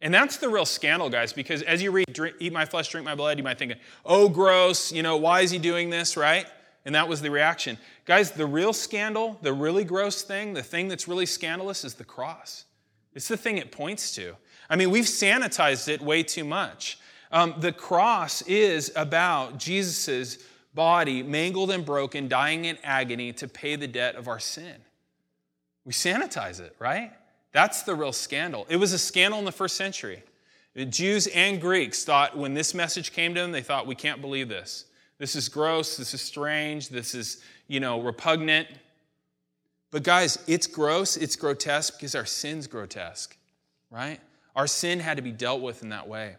[0.00, 3.06] And that's the real scandal, guys, because as you read, drink, eat my flesh, drink
[3.06, 3.72] my blood, you might think,
[4.04, 6.46] oh, gross, you know, why is he doing this, right?
[6.84, 7.78] And that was the reaction.
[8.04, 12.04] Guys, the real scandal, the really gross thing, the thing that's really scandalous is the
[12.04, 12.66] cross.
[13.14, 14.36] It's the thing it points to.
[14.68, 16.98] I mean, we've sanitized it way too much.
[17.34, 20.38] Um, the cross is about Jesus'
[20.72, 24.76] body mangled and broken, dying in agony to pay the debt of our sin.
[25.84, 27.12] We sanitize it, right?
[27.50, 28.66] That's the real scandal.
[28.68, 30.22] It was a scandal in the first century.
[30.74, 34.20] The Jews and Greeks thought when this message came to them, they thought, we can't
[34.20, 34.84] believe this.
[35.18, 35.96] This is gross.
[35.96, 36.88] This is strange.
[36.88, 38.68] This is, you know, repugnant.
[39.90, 41.16] But guys, it's gross.
[41.16, 43.36] It's grotesque because our sin's grotesque,
[43.90, 44.20] right?
[44.54, 46.36] Our sin had to be dealt with in that way.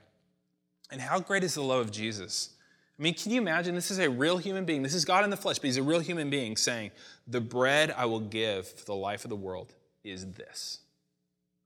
[0.92, 2.52] And how great is the love of Jesus?
[2.98, 3.76] I mean, can you imagine?
[3.76, 4.82] This is a real human being.
[4.82, 6.92] This is God in the flesh, but he's a real human being saying,
[7.28, 10.80] The bread I will give for the life of the world is this.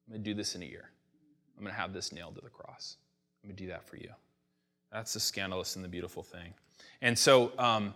[0.08, 0.90] I'm going to do this in a year.
[1.58, 2.98] I'm going to have this nailed to the cross.
[3.44, 4.10] I'm going to do that for you.
[4.92, 6.54] That's the scandalous and the beautiful thing.
[7.02, 7.94] And so, um,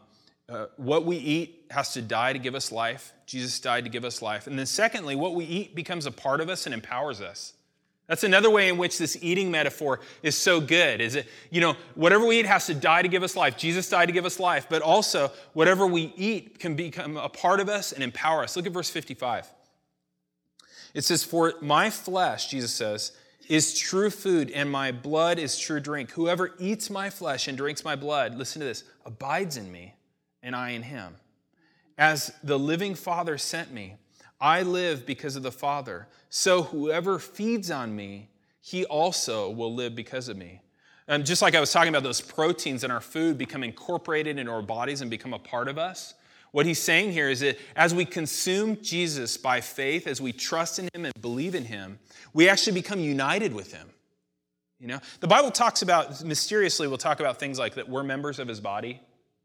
[0.49, 3.13] uh, what we eat has to die to give us life.
[3.25, 4.45] Jesus died to give us life.
[4.45, 7.53] And then, secondly, what we eat becomes a part of us and empowers us.
[8.13, 11.01] That's another way in which this eating metaphor is so good.
[11.01, 13.57] Is it, you know, whatever we eat has to die to give us life.
[13.57, 17.59] Jesus died to give us life, but also whatever we eat can become a part
[17.59, 18.55] of us and empower us.
[18.55, 19.51] Look at verse 55.
[20.93, 23.13] It says, For my flesh, Jesus says,
[23.49, 26.11] is true food, and my blood is true drink.
[26.11, 29.95] Whoever eats my flesh and drinks my blood, listen to this, abides in me,
[30.43, 31.15] and I in him.
[31.97, 33.95] As the living Father sent me,
[34.43, 36.05] I live because of the Father.
[36.29, 38.29] So whoever feeds on me,
[38.59, 40.59] he also will live because of me.
[41.07, 44.51] And just like I was talking about those proteins in our food become incorporated into
[44.51, 46.13] our bodies and become a part of us,
[46.51, 50.77] what he's saying here is that as we consume Jesus by faith, as we trust
[50.77, 51.97] in him and believe in him,
[52.33, 53.89] we actually become united with him.
[54.77, 58.39] You know, the Bible talks about mysteriously, we'll talk about things like that we're members
[58.39, 58.99] of his body,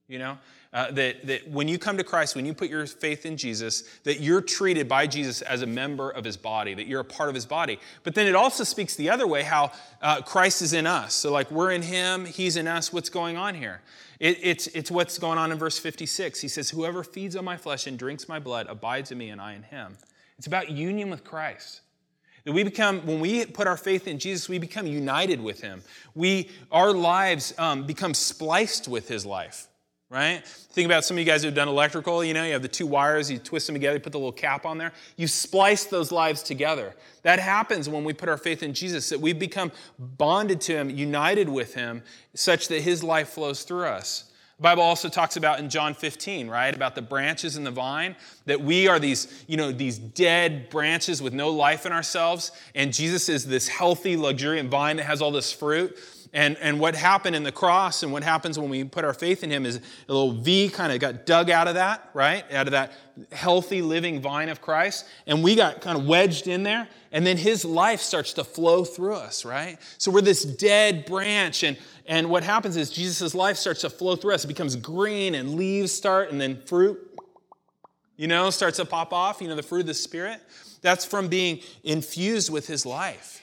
[0.09, 0.39] you know,
[0.73, 3.83] uh, that, that when you come to Christ, when you put your faith in Jesus,
[4.05, 7.29] that you're treated by Jesus as a member of his body, that you're a part
[7.29, 7.79] of his body.
[8.03, 11.15] But then it also speaks the other way how uh, Christ is in us.
[11.15, 12.93] So, like, we're in him, he's in us.
[12.93, 13.81] What's going on here?
[14.19, 16.41] It, it's, it's what's going on in verse 56.
[16.41, 19.41] He says, Whoever feeds on my flesh and drinks my blood abides in me and
[19.41, 19.97] I in him.
[20.39, 21.83] It's about union with Christ.
[22.45, 25.83] That we become, when we put our faith in Jesus, we become united with him.
[26.15, 29.68] We, our lives um, become spliced with his life
[30.11, 30.47] right?
[30.47, 32.87] Think about some of you guys who've done electrical, you know, you have the two
[32.87, 34.93] wires, you twist them together, you put the little cap on there.
[35.17, 36.95] You splice those lives together.
[37.23, 40.89] That happens when we put our faith in Jesus, that we become bonded to Him,
[40.89, 42.03] united with Him,
[42.35, 44.25] such that His life flows through us.
[44.57, 48.17] The Bible also talks about in John 15, right, about the branches in the vine,
[48.47, 52.93] that we are these, you know, these dead branches with no life in ourselves, and
[52.93, 55.97] Jesus is this healthy, luxuriant vine that has all this fruit.
[56.33, 59.43] And, and what happened in the cross and what happens when we put our faith
[59.43, 62.45] in him is a little V kind of got dug out of that, right?
[62.53, 62.93] Out of that
[63.33, 65.07] healthy living vine of Christ.
[65.27, 66.89] And we got kind of wedged in there.
[67.13, 69.79] And then his life starts to flow through us, right?
[69.97, 71.63] So we're this dead branch.
[71.63, 74.45] And, and what happens is Jesus' life starts to flow through us.
[74.45, 76.99] It becomes green and leaves start and then fruit,
[78.17, 80.41] you know, starts to pop off, you know, the fruit of the Spirit.
[80.83, 83.43] That's from being infused with his life.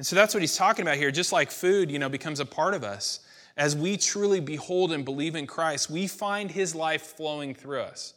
[0.00, 1.10] And so that's what he's talking about here.
[1.10, 3.20] Just like food, you know, becomes a part of us.
[3.58, 8.14] as we truly behold and believe in Christ, we find his life flowing through us,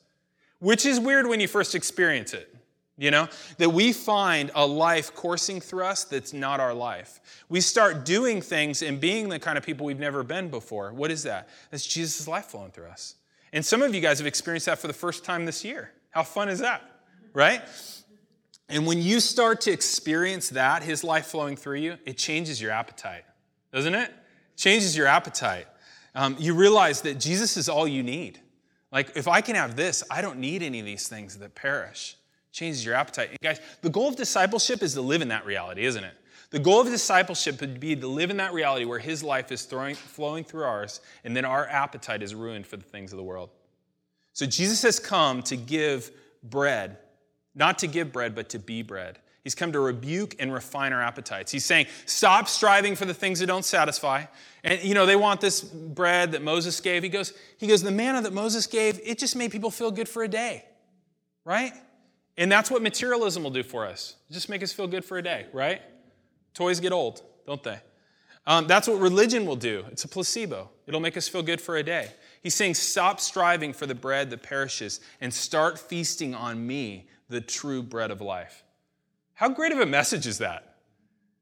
[0.59, 2.55] which is weird when you first experience it.
[2.97, 3.27] You know,
[3.57, 7.19] that we find a life coursing through us that's not our life.
[7.49, 10.93] We start doing things and being the kind of people we've never been before.
[10.93, 11.49] What is that?
[11.69, 13.15] That's Jesus' life flowing through us.
[13.51, 15.91] And some of you guys have experienced that for the first time this year.
[16.11, 16.81] How fun is that?
[17.33, 17.61] Right?
[18.73, 22.71] And when you start to experience that, his life flowing through you, it changes your
[22.71, 23.23] appetite,
[23.71, 24.11] doesn't it?
[24.55, 25.67] changes your appetite.
[26.15, 28.39] Um, you realize that Jesus is all you need.
[28.91, 32.15] Like, if I can have this, I don't need any of these things that perish
[32.51, 33.29] changes your appetite.
[33.29, 36.13] And guys, the goal of discipleship is to live in that reality, isn't it?
[36.51, 39.63] The goal of discipleship would be to live in that reality where his life is
[39.63, 43.23] throwing, flowing through ours, and then our appetite is ruined for the things of the
[43.23, 43.49] world.
[44.33, 46.11] So Jesus has come to give
[46.43, 46.97] bread,
[47.55, 49.19] not to give bread, but to be bread.
[49.43, 51.51] He's come to rebuke and refine our appetites.
[51.51, 54.23] He's saying, stop striving for the things that don't satisfy.
[54.63, 57.03] And you know, they want this bread that Moses gave.
[57.03, 60.07] He goes, he goes, the manna that Moses gave, it just made people feel good
[60.07, 60.63] for a day.
[61.43, 61.73] Right?
[62.37, 64.15] And that's what materialism will do for us.
[64.31, 65.81] Just make us feel good for a day, right?
[66.53, 67.79] Toys get old, don't they?
[68.47, 69.85] Um, that's what religion will do.
[69.91, 70.69] It's a placebo.
[70.87, 72.09] It'll make us feel good for a day.
[72.41, 77.41] He's saying, stop striving for the bread that perishes and start feasting on me, the
[77.41, 78.63] true bread of life.
[79.33, 80.75] How great of a message is that?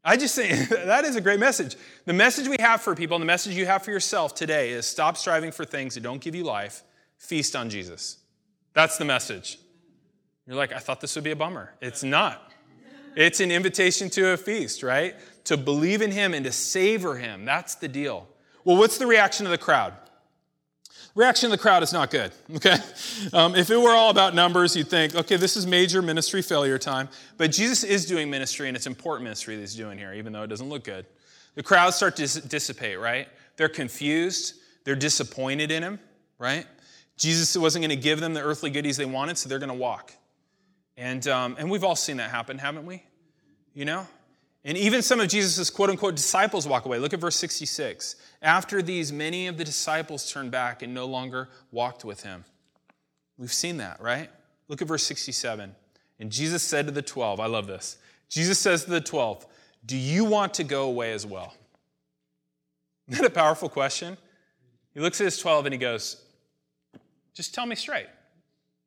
[0.03, 1.75] I just say that is a great message.
[2.05, 4.85] The message we have for people and the message you have for yourself today is
[4.85, 6.83] stop striving for things that don't give you life,
[7.17, 8.17] feast on Jesus.
[8.73, 9.59] That's the message.
[10.47, 11.73] You're like, I thought this would be a bummer.
[11.81, 12.51] It's not.
[13.15, 15.15] It's an invitation to a feast, right?
[15.45, 17.45] To believe in Him and to savor Him.
[17.45, 18.27] That's the deal.
[18.63, 19.93] Well, what's the reaction of the crowd?
[21.13, 22.77] Reaction of the crowd is not good, okay?
[23.33, 26.77] Um, if it were all about numbers, you'd think, okay, this is major ministry failure
[26.77, 27.09] time.
[27.37, 30.43] But Jesus is doing ministry, and it's important ministry that he's doing here, even though
[30.43, 31.05] it doesn't look good.
[31.55, 33.27] The crowds start to dissipate, right?
[33.57, 34.55] They're confused,
[34.85, 35.99] they're disappointed in him,
[36.39, 36.65] right?
[37.17, 39.75] Jesus wasn't going to give them the earthly goodies they wanted, so they're going to
[39.75, 40.13] walk.
[40.95, 43.03] And, um, and we've all seen that happen, haven't we?
[43.73, 44.07] You know?
[44.63, 46.99] And even some of Jesus' quote unquote disciples walk away.
[46.99, 48.15] Look at verse 66.
[48.41, 52.45] After these, many of the disciples turned back and no longer walked with him.
[53.37, 54.29] We've seen that, right?
[54.67, 55.75] Look at verse 67.
[56.19, 57.97] And Jesus said to the 12, I love this.
[58.29, 59.45] Jesus says to the 12,
[59.85, 61.55] Do you want to go away as well?
[63.09, 64.17] Isn't that a powerful question?
[64.93, 66.21] He looks at his 12 and he goes,
[67.33, 68.07] Just tell me straight.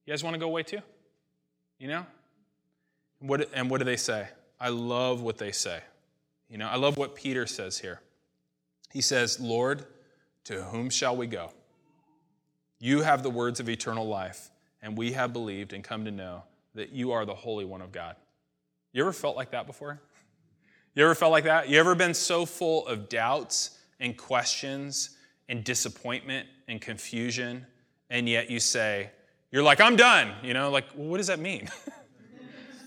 [0.06, 0.80] You guys want to go away too?
[1.80, 2.06] You know?
[3.18, 4.28] What, and what do they say?
[4.60, 5.80] I love what they say.
[6.48, 8.00] You know, I love what Peter says here.
[8.92, 9.84] He says, Lord,
[10.44, 11.50] to whom shall we go?
[12.78, 14.50] You have the words of eternal life,
[14.82, 16.44] and we have believed and come to know
[16.74, 18.16] that you are the Holy One of God.
[18.92, 20.00] You ever felt like that before?
[20.94, 21.68] You ever felt like that?
[21.68, 25.16] You ever been so full of doubts and questions
[25.48, 27.66] and disappointment and confusion,
[28.10, 29.10] and yet you say,
[29.50, 30.32] you're like, I'm done.
[30.42, 31.68] You know, like, well, what does that mean?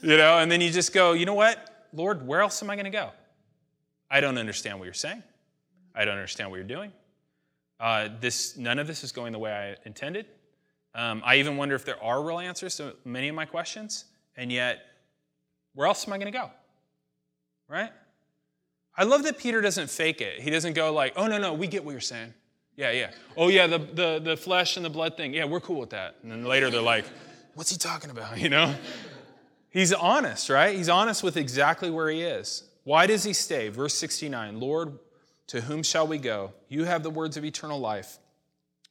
[0.02, 2.76] you know, and then you just go, you know what, Lord, where else am I
[2.76, 3.12] going to go?
[4.10, 5.24] I don't understand what you're saying.
[5.94, 6.92] I don't understand what you're doing.
[7.80, 10.26] Uh, this, none of this is going the way I intended.
[10.96, 14.52] Um, I even wonder if there are real answers to many of my questions, and
[14.52, 14.80] yet,
[15.74, 16.50] where else am I going to go?
[17.68, 17.92] Right?
[18.96, 20.42] I love that Peter doesn't fake it.
[20.42, 22.34] He doesn't go like, oh, no, no, we get what you're saying.
[22.76, 23.12] Yeah, yeah.
[23.36, 25.34] Oh, yeah, the, the, the flesh and the blood thing.
[25.34, 26.16] Yeah, we're cool with that.
[26.24, 27.06] And then later they're like,
[27.54, 28.38] what's he talking about?
[28.42, 28.74] You know?
[29.78, 30.76] He's honest, right?
[30.76, 32.64] He's honest with exactly where he is.
[32.84, 33.70] Why does he stay?
[33.70, 34.98] Verse 69 Lord,
[35.46, 36.52] to whom shall we go?
[36.68, 38.18] You have the words of eternal life.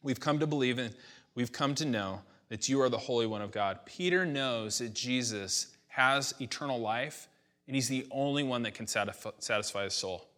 [0.05, 0.95] We've come to believe and
[1.34, 2.20] we've come to know
[2.51, 3.80] that you are the Holy One of God.
[3.84, 7.26] Peter knows that Jesus has eternal life,
[7.66, 10.28] and he's the only one that can satisfy his soul.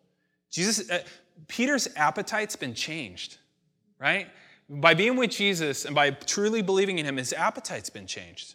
[0.50, 1.02] Jesus, uh,
[1.48, 3.36] Peter's appetite's been changed,
[3.98, 4.28] right?
[4.70, 8.54] By being with Jesus and by truly believing in him, his appetite's been changed.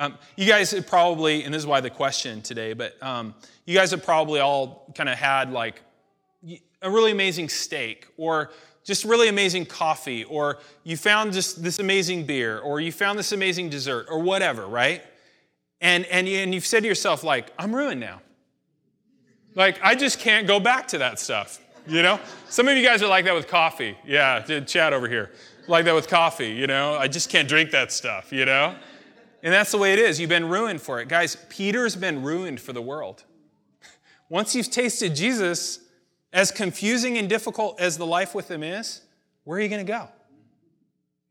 [0.00, 3.34] Um, you guys have probably, and this is why the question today, but um,
[3.66, 5.82] you guys have probably all kind of had like
[6.80, 8.50] a really amazing steak or
[8.82, 13.32] just really amazing coffee or you found just this amazing beer or you found this
[13.32, 15.02] amazing dessert or whatever, right?
[15.82, 18.22] And, and, you, and you've said to yourself, like, I'm ruined now.
[19.54, 21.60] Like, I just can't go back to that stuff.
[21.86, 22.18] You know?
[22.48, 23.98] Some of you guys are like that with coffee.
[24.06, 25.30] Yeah, Chad over here.
[25.68, 26.94] Like that with coffee, you know?
[26.94, 28.74] I just can't drink that stuff, you know?
[29.42, 30.20] And that's the way it is.
[30.20, 31.08] You've been ruined for it.
[31.08, 33.24] Guys, Peter's been ruined for the world.
[34.28, 35.80] Once you've tasted Jesus,
[36.32, 39.02] as confusing and difficult as the life with him is,
[39.44, 40.08] where are you going to go?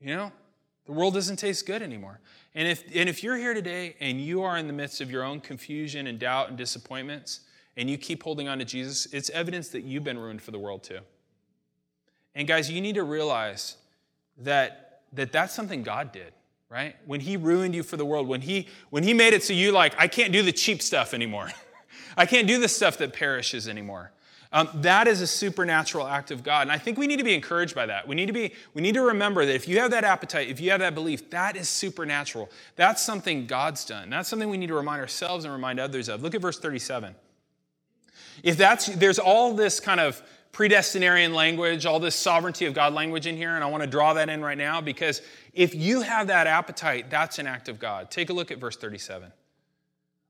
[0.02, 0.32] You know?
[0.86, 2.20] The world doesn't taste good anymore.
[2.56, 5.24] And if, and if you're here today and you are in the midst of your
[5.24, 7.42] own confusion and doubt and disappointments,
[7.78, 10.60] and you keep holding on to Jesus, it's evidence that you've been ruined for the
[10.60, 11.00] world too.
[12.36, 13.78] And guys, you need to realize
[14.40, 16.34] that, that that's something God did,
[16.70, 16.96] right?
[17.06, 19.72] When he ruined you for the world, when he when he made it so you
[19.72, 21.52] like, I can't do the cheap stuff anymore.
[22.18, 24.12] I can't do the stuff that perishes anymore.
[24.52, 26.64] Um, that is a supernatural act of God.
[26.64, 28.08] And I think we need to be encouraged by that.
[28.08, 30.60] We need to be, we need to remember that if you have that appetite, if
[30.60, 32.50] you have that belief, that is supernatural.
[32.76, 34.10] That's something God's done.
[34.10, 36.24] That's something we need to remind ourselves and remind others of.
[36.24, 37.14] Look at verse 37.
[38.42, 40.22] If that's there's all this kind of
[40.52, 44.14] predestinarian language, all this sovereignty of God language in here, and I want to draw
[44.14, 45.22] that in right now because
[45.54, 48.12] if you have that appetite, that's an act of God.
[48.12, 49.32] Take a look at verse 37.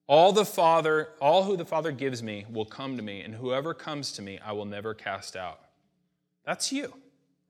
[0.08, 3.76] All the Father, all who the Father gives me will come to me, and whoever
[3.76, 5.60] comes to me, I will never cast out.
[6.46, 6.94] That's you,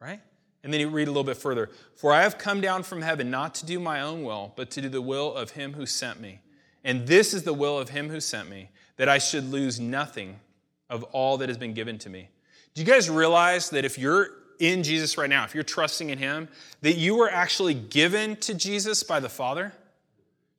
[0.02, 0.20] right?
[0.62, 1.70] And then you read a little bit further.
[1.96, 4.82] For I have come down from heaven not to do my own will, but to
[4.82, 6.42] do the will of him who sent me.
[6.84, 10.42] And this is the will of him who sent me, that I should lose nothing
[10.90, 12.28] of all that has been given to me.
[12.74, 16.18] Do you guys realize that if you're in Jesus right now, if you're trusting in
[16.18, 16.48] him,
[16.82, 19.74] that you were actually given to Jesus by the Father?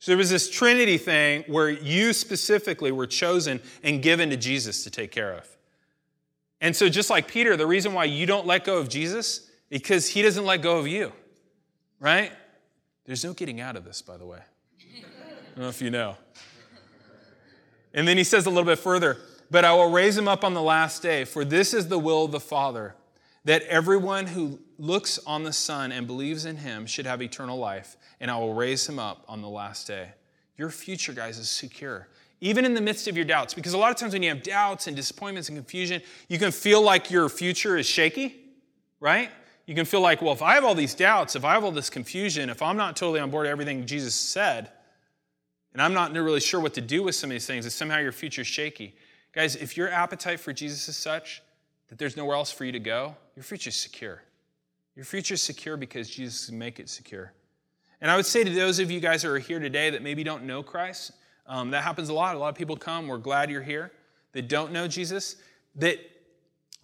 [0.01, 4.83] So there was this Trinity thing where you specifically were chosen and given to Jesus
[4.85, 5.47] to take care of.
[6.63, 10.09] And so, just like Peter, the reason why you don't let go of Jesus because
[10.09, 11.13] he doesn't let go of you,
[12.01, 12.33] right?
[13.07, 14.41] There's no getting out of this, by the way.
[14.79, 15.03] I
[15.55, 16.17] don't know if you know.
[17.93, 19.19] And then he says a little bit further,
[19.51, 22.25] but I will raise him up on the last day, for this is the will
[22.25, 22.95] of the Father,
[23.45, 27.97] that everyone who looks on the Son and believes in him should have eternal life
[28.21, 30.11] and I will raise him up on the last day.
[30.57, 32.07] Your future, guys, is secure.
[32.43, 34.43] Even in the midst of your doubts, because a lot of times when you have
[34.43, 38.37] doubts and disappointments and confusion, you can feel like your future is shaky,
[39.01, 39.31] right?
[39.67, 41.73] You can feel like, well, if I have all these doubts, if I have all
[41.73, 44.71] this confusion, if I'm not totally on board with everything Jesus said,
[45.73, 47.99] and I'm not really sure what to do with some of these things, that somehow
[47.99, 48.95] your future is shaky.
[49.33, 51.43] Guys, if your appetite for Jesus is such
[51.89, 54.22] that there's nowhere else for you to go, your future is secure.
[54.97, 57.33] Your future is secure because Jesus can make it secure.
[58.01, 60.24] And I would say to those of you guys who are here today that maybe
[60.24, 61.12] don't know Christ,
[61.47, 62.35] um, that happens a lot.
[62.35, 63.93] A lot of people come, we're glad you're here,
[64.33, 65.37] that don't know Jesus,
[65.76, 65.99] that,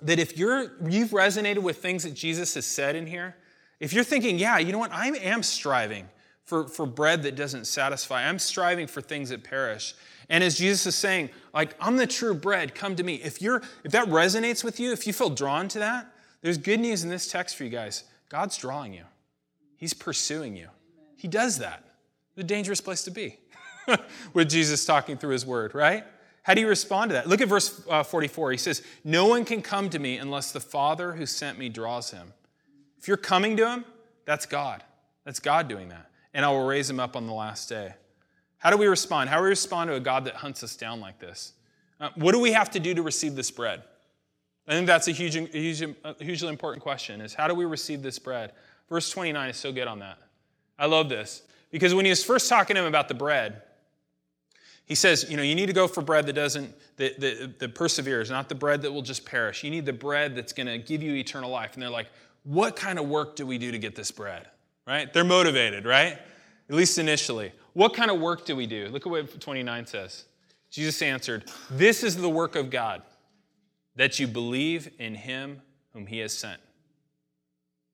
[0.03, 3.37] that if you're, you've resonated with things that Jesus has said in here,
[3.81, 6.09] if you're thinking, yeah, you know what, I am striving
[6.45, 9.95] for, for bread that doesn't satisfy, I'm striving for things that perish.
[10.29, 13.17] And as Jesus is saying, like, I'm the true bread, come to me.
[13.17, 16.13] If you're if that resonates with you, if you feel drawn to that,
[16.43, 18.05] there's good news in this text for you guys.
[18.29, 19.05] God's drawing you.
[19.77, 20.69] He's pursuing you.
[21.17, 21.85] He does that.
[22.37, 23.39] A dangerous place to be
[24.35, 26.05] with Jesus talking through his word, right?
[26.43, 27.29] How do you respond to that?
[27.29, 28.53] Look at verse uh, 44.
[28.53, 32.11] He says, No one can come to me unless the Father who sent me draws
[32.11, 32.35] him.
[32.99, 33.85] If you're coming to him,
[34.27, 34.85] that's God.
[35.25, 36.11] That's God doing that.
[36.35, 37.95] And I will raise him up on the last day.
[38.59, 39.31] How do we respond?
[39.31, 41.53] How do we respond to a God that hunts us down like this?
[42.01, 43.83] Uh, what do we have to do to receive this bread?
[44.69, 45.85] I think that's a huge, huge,
[46.19, 48.53] hugely important question is how do we receive this bread?
[48.89, 50.19] Verse 29 is so good on that.
[50.79, 53.63] I love this because when he was first talking to him about the bread,
[54.85, 57.75] he says, you know, you need to go for bread that doesn't, that, that, that
[57.75, 59.65] perseveres, not the bread that will just perish.
[59.65, 61.75] You need the bread that's going to give you eternal life.
[61.75, 62.07] And they're like,
[62.45, 64.47] what kind of work do we do to get this bread?
[64.87, 65.13] Right?
[65.13, 66.19] They're motivated, right?
[66.69, 67.53] At least initially.
[67.75, 68.89] What kind of work do we do?
[68.89, 70.25] Look at what 29 says.
[70.71, 73.03] Jesus answered, This is the work of God,
[73.95, 75.63] that you believe in him
[75.93, 76.61] whom he has sent.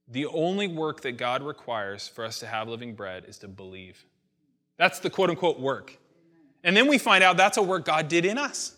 [0.08, 4.04] The only work that God requires for us to have living bread is to believe.
[4.78, 5.98] That's the quote unquote work.
[6.64, 8.74] And then we find out that's a work God did in us.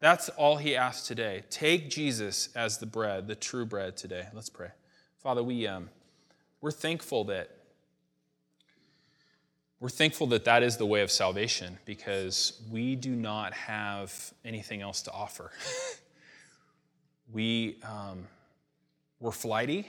[0.00, 1.42] That's all he asks today.
[1.50, 4.26] Take Jesus as the bread, the true bread today.
[4.32, 4.68] Let's pray.
[5.18, 5.90] Father, we, um,
[6.60, 7.50] we're thankful that
[9.80, 14.82] we're thankful that that is the way of salvation because we do not have anything
[14.82, 15.52] else to offer.
[17.32, 18.26] we, um,
[19.20, 19.86] we're flighty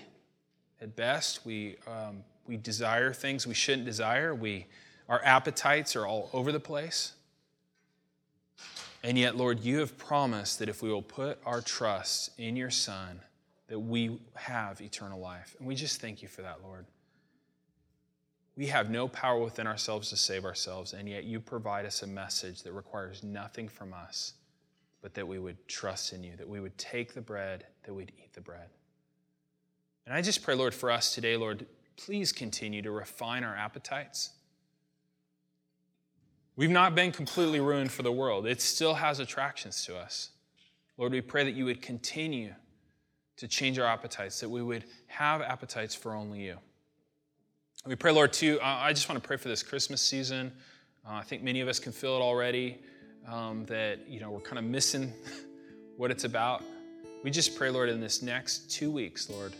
[0.79, 1.43] at best.
[1.43, 4.35] We, um, we desire things we shouldn't desire.
[4.35, 4.67] We,
[5.07, 7.13] our appetites are all over the place.
[9.03, 12.69] And yet, Lord, you have promised that if we will put our trust in your
[12.69, 13.21] Son,
[13.69, 15.55] that we have eternal life.
[15.57, 16.85] And we just thank you for that, Lord.
[18.59, 22.07] We have no power within ourselves to save ourselves, and yet you provide us a
[22.07, 24.33] message that requires nothing from us,
[25.01, 28.11] but that we would trust in you, that we would take the bread, that we'd
[28.21, 28.67] eat the bread.
[30.05, 34.31] And I just pray, Lord, for us today, Lord, please continue to refine our appetites.
[36.57, 40.31] We've not been completely ruined for the world, it still has attractions to us.
[40.97, 42.53] Lord, we pray that you would continue
[43.37, 46.57] to change our appetites, that we would have appetites for only you.
[47.85, 48.59] We pray, Lord, too.
[48.61, 50.51] I just want to pray for this Christmas season.
[51.07, 52.77] Uh, I think many of us can feel it already
[53.25, 55.13] um, that you know we're kind of missing
[55.97, 56.61] what it's about.
[57.23, 59.53] We just pray, Lord, in this next two weeks, Lord,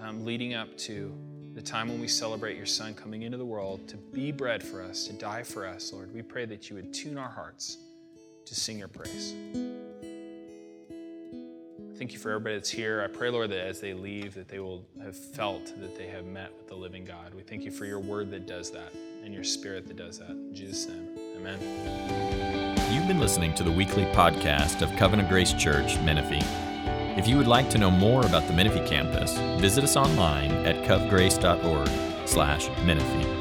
[0.00, 1.14] um, leading up to
[1.54, 4.82] the time when we celebrate your Son coming into the world to be bread for
[4.82, 7.78] us, to die for us, Lord, we pray that you would tune our hearts
[8.46, 9.34] to sing your praise.
[11.98, 13.02] Thank you for everybody that's here.
[13.02, 16.26] I pray, Lord, that as they leave, that they will have felt that they have
[16.26, 17.34] met with the living God.
[17.34, 18.92] We thank you for your word that does that
[19.24, 20.30] and your spirit that does that.
[20.30, 22.94] In Jesus' name, amen.
[22.94, 26.46] You've been listening to the weekly podcast of Covenant Grace Church, Menifee.
[27.18, 30.84] If you would like to know more about the Menifee campus, visit us online at
[30.84, 31.88] covgrace.org
[32.28, 33.37] slash Menifee.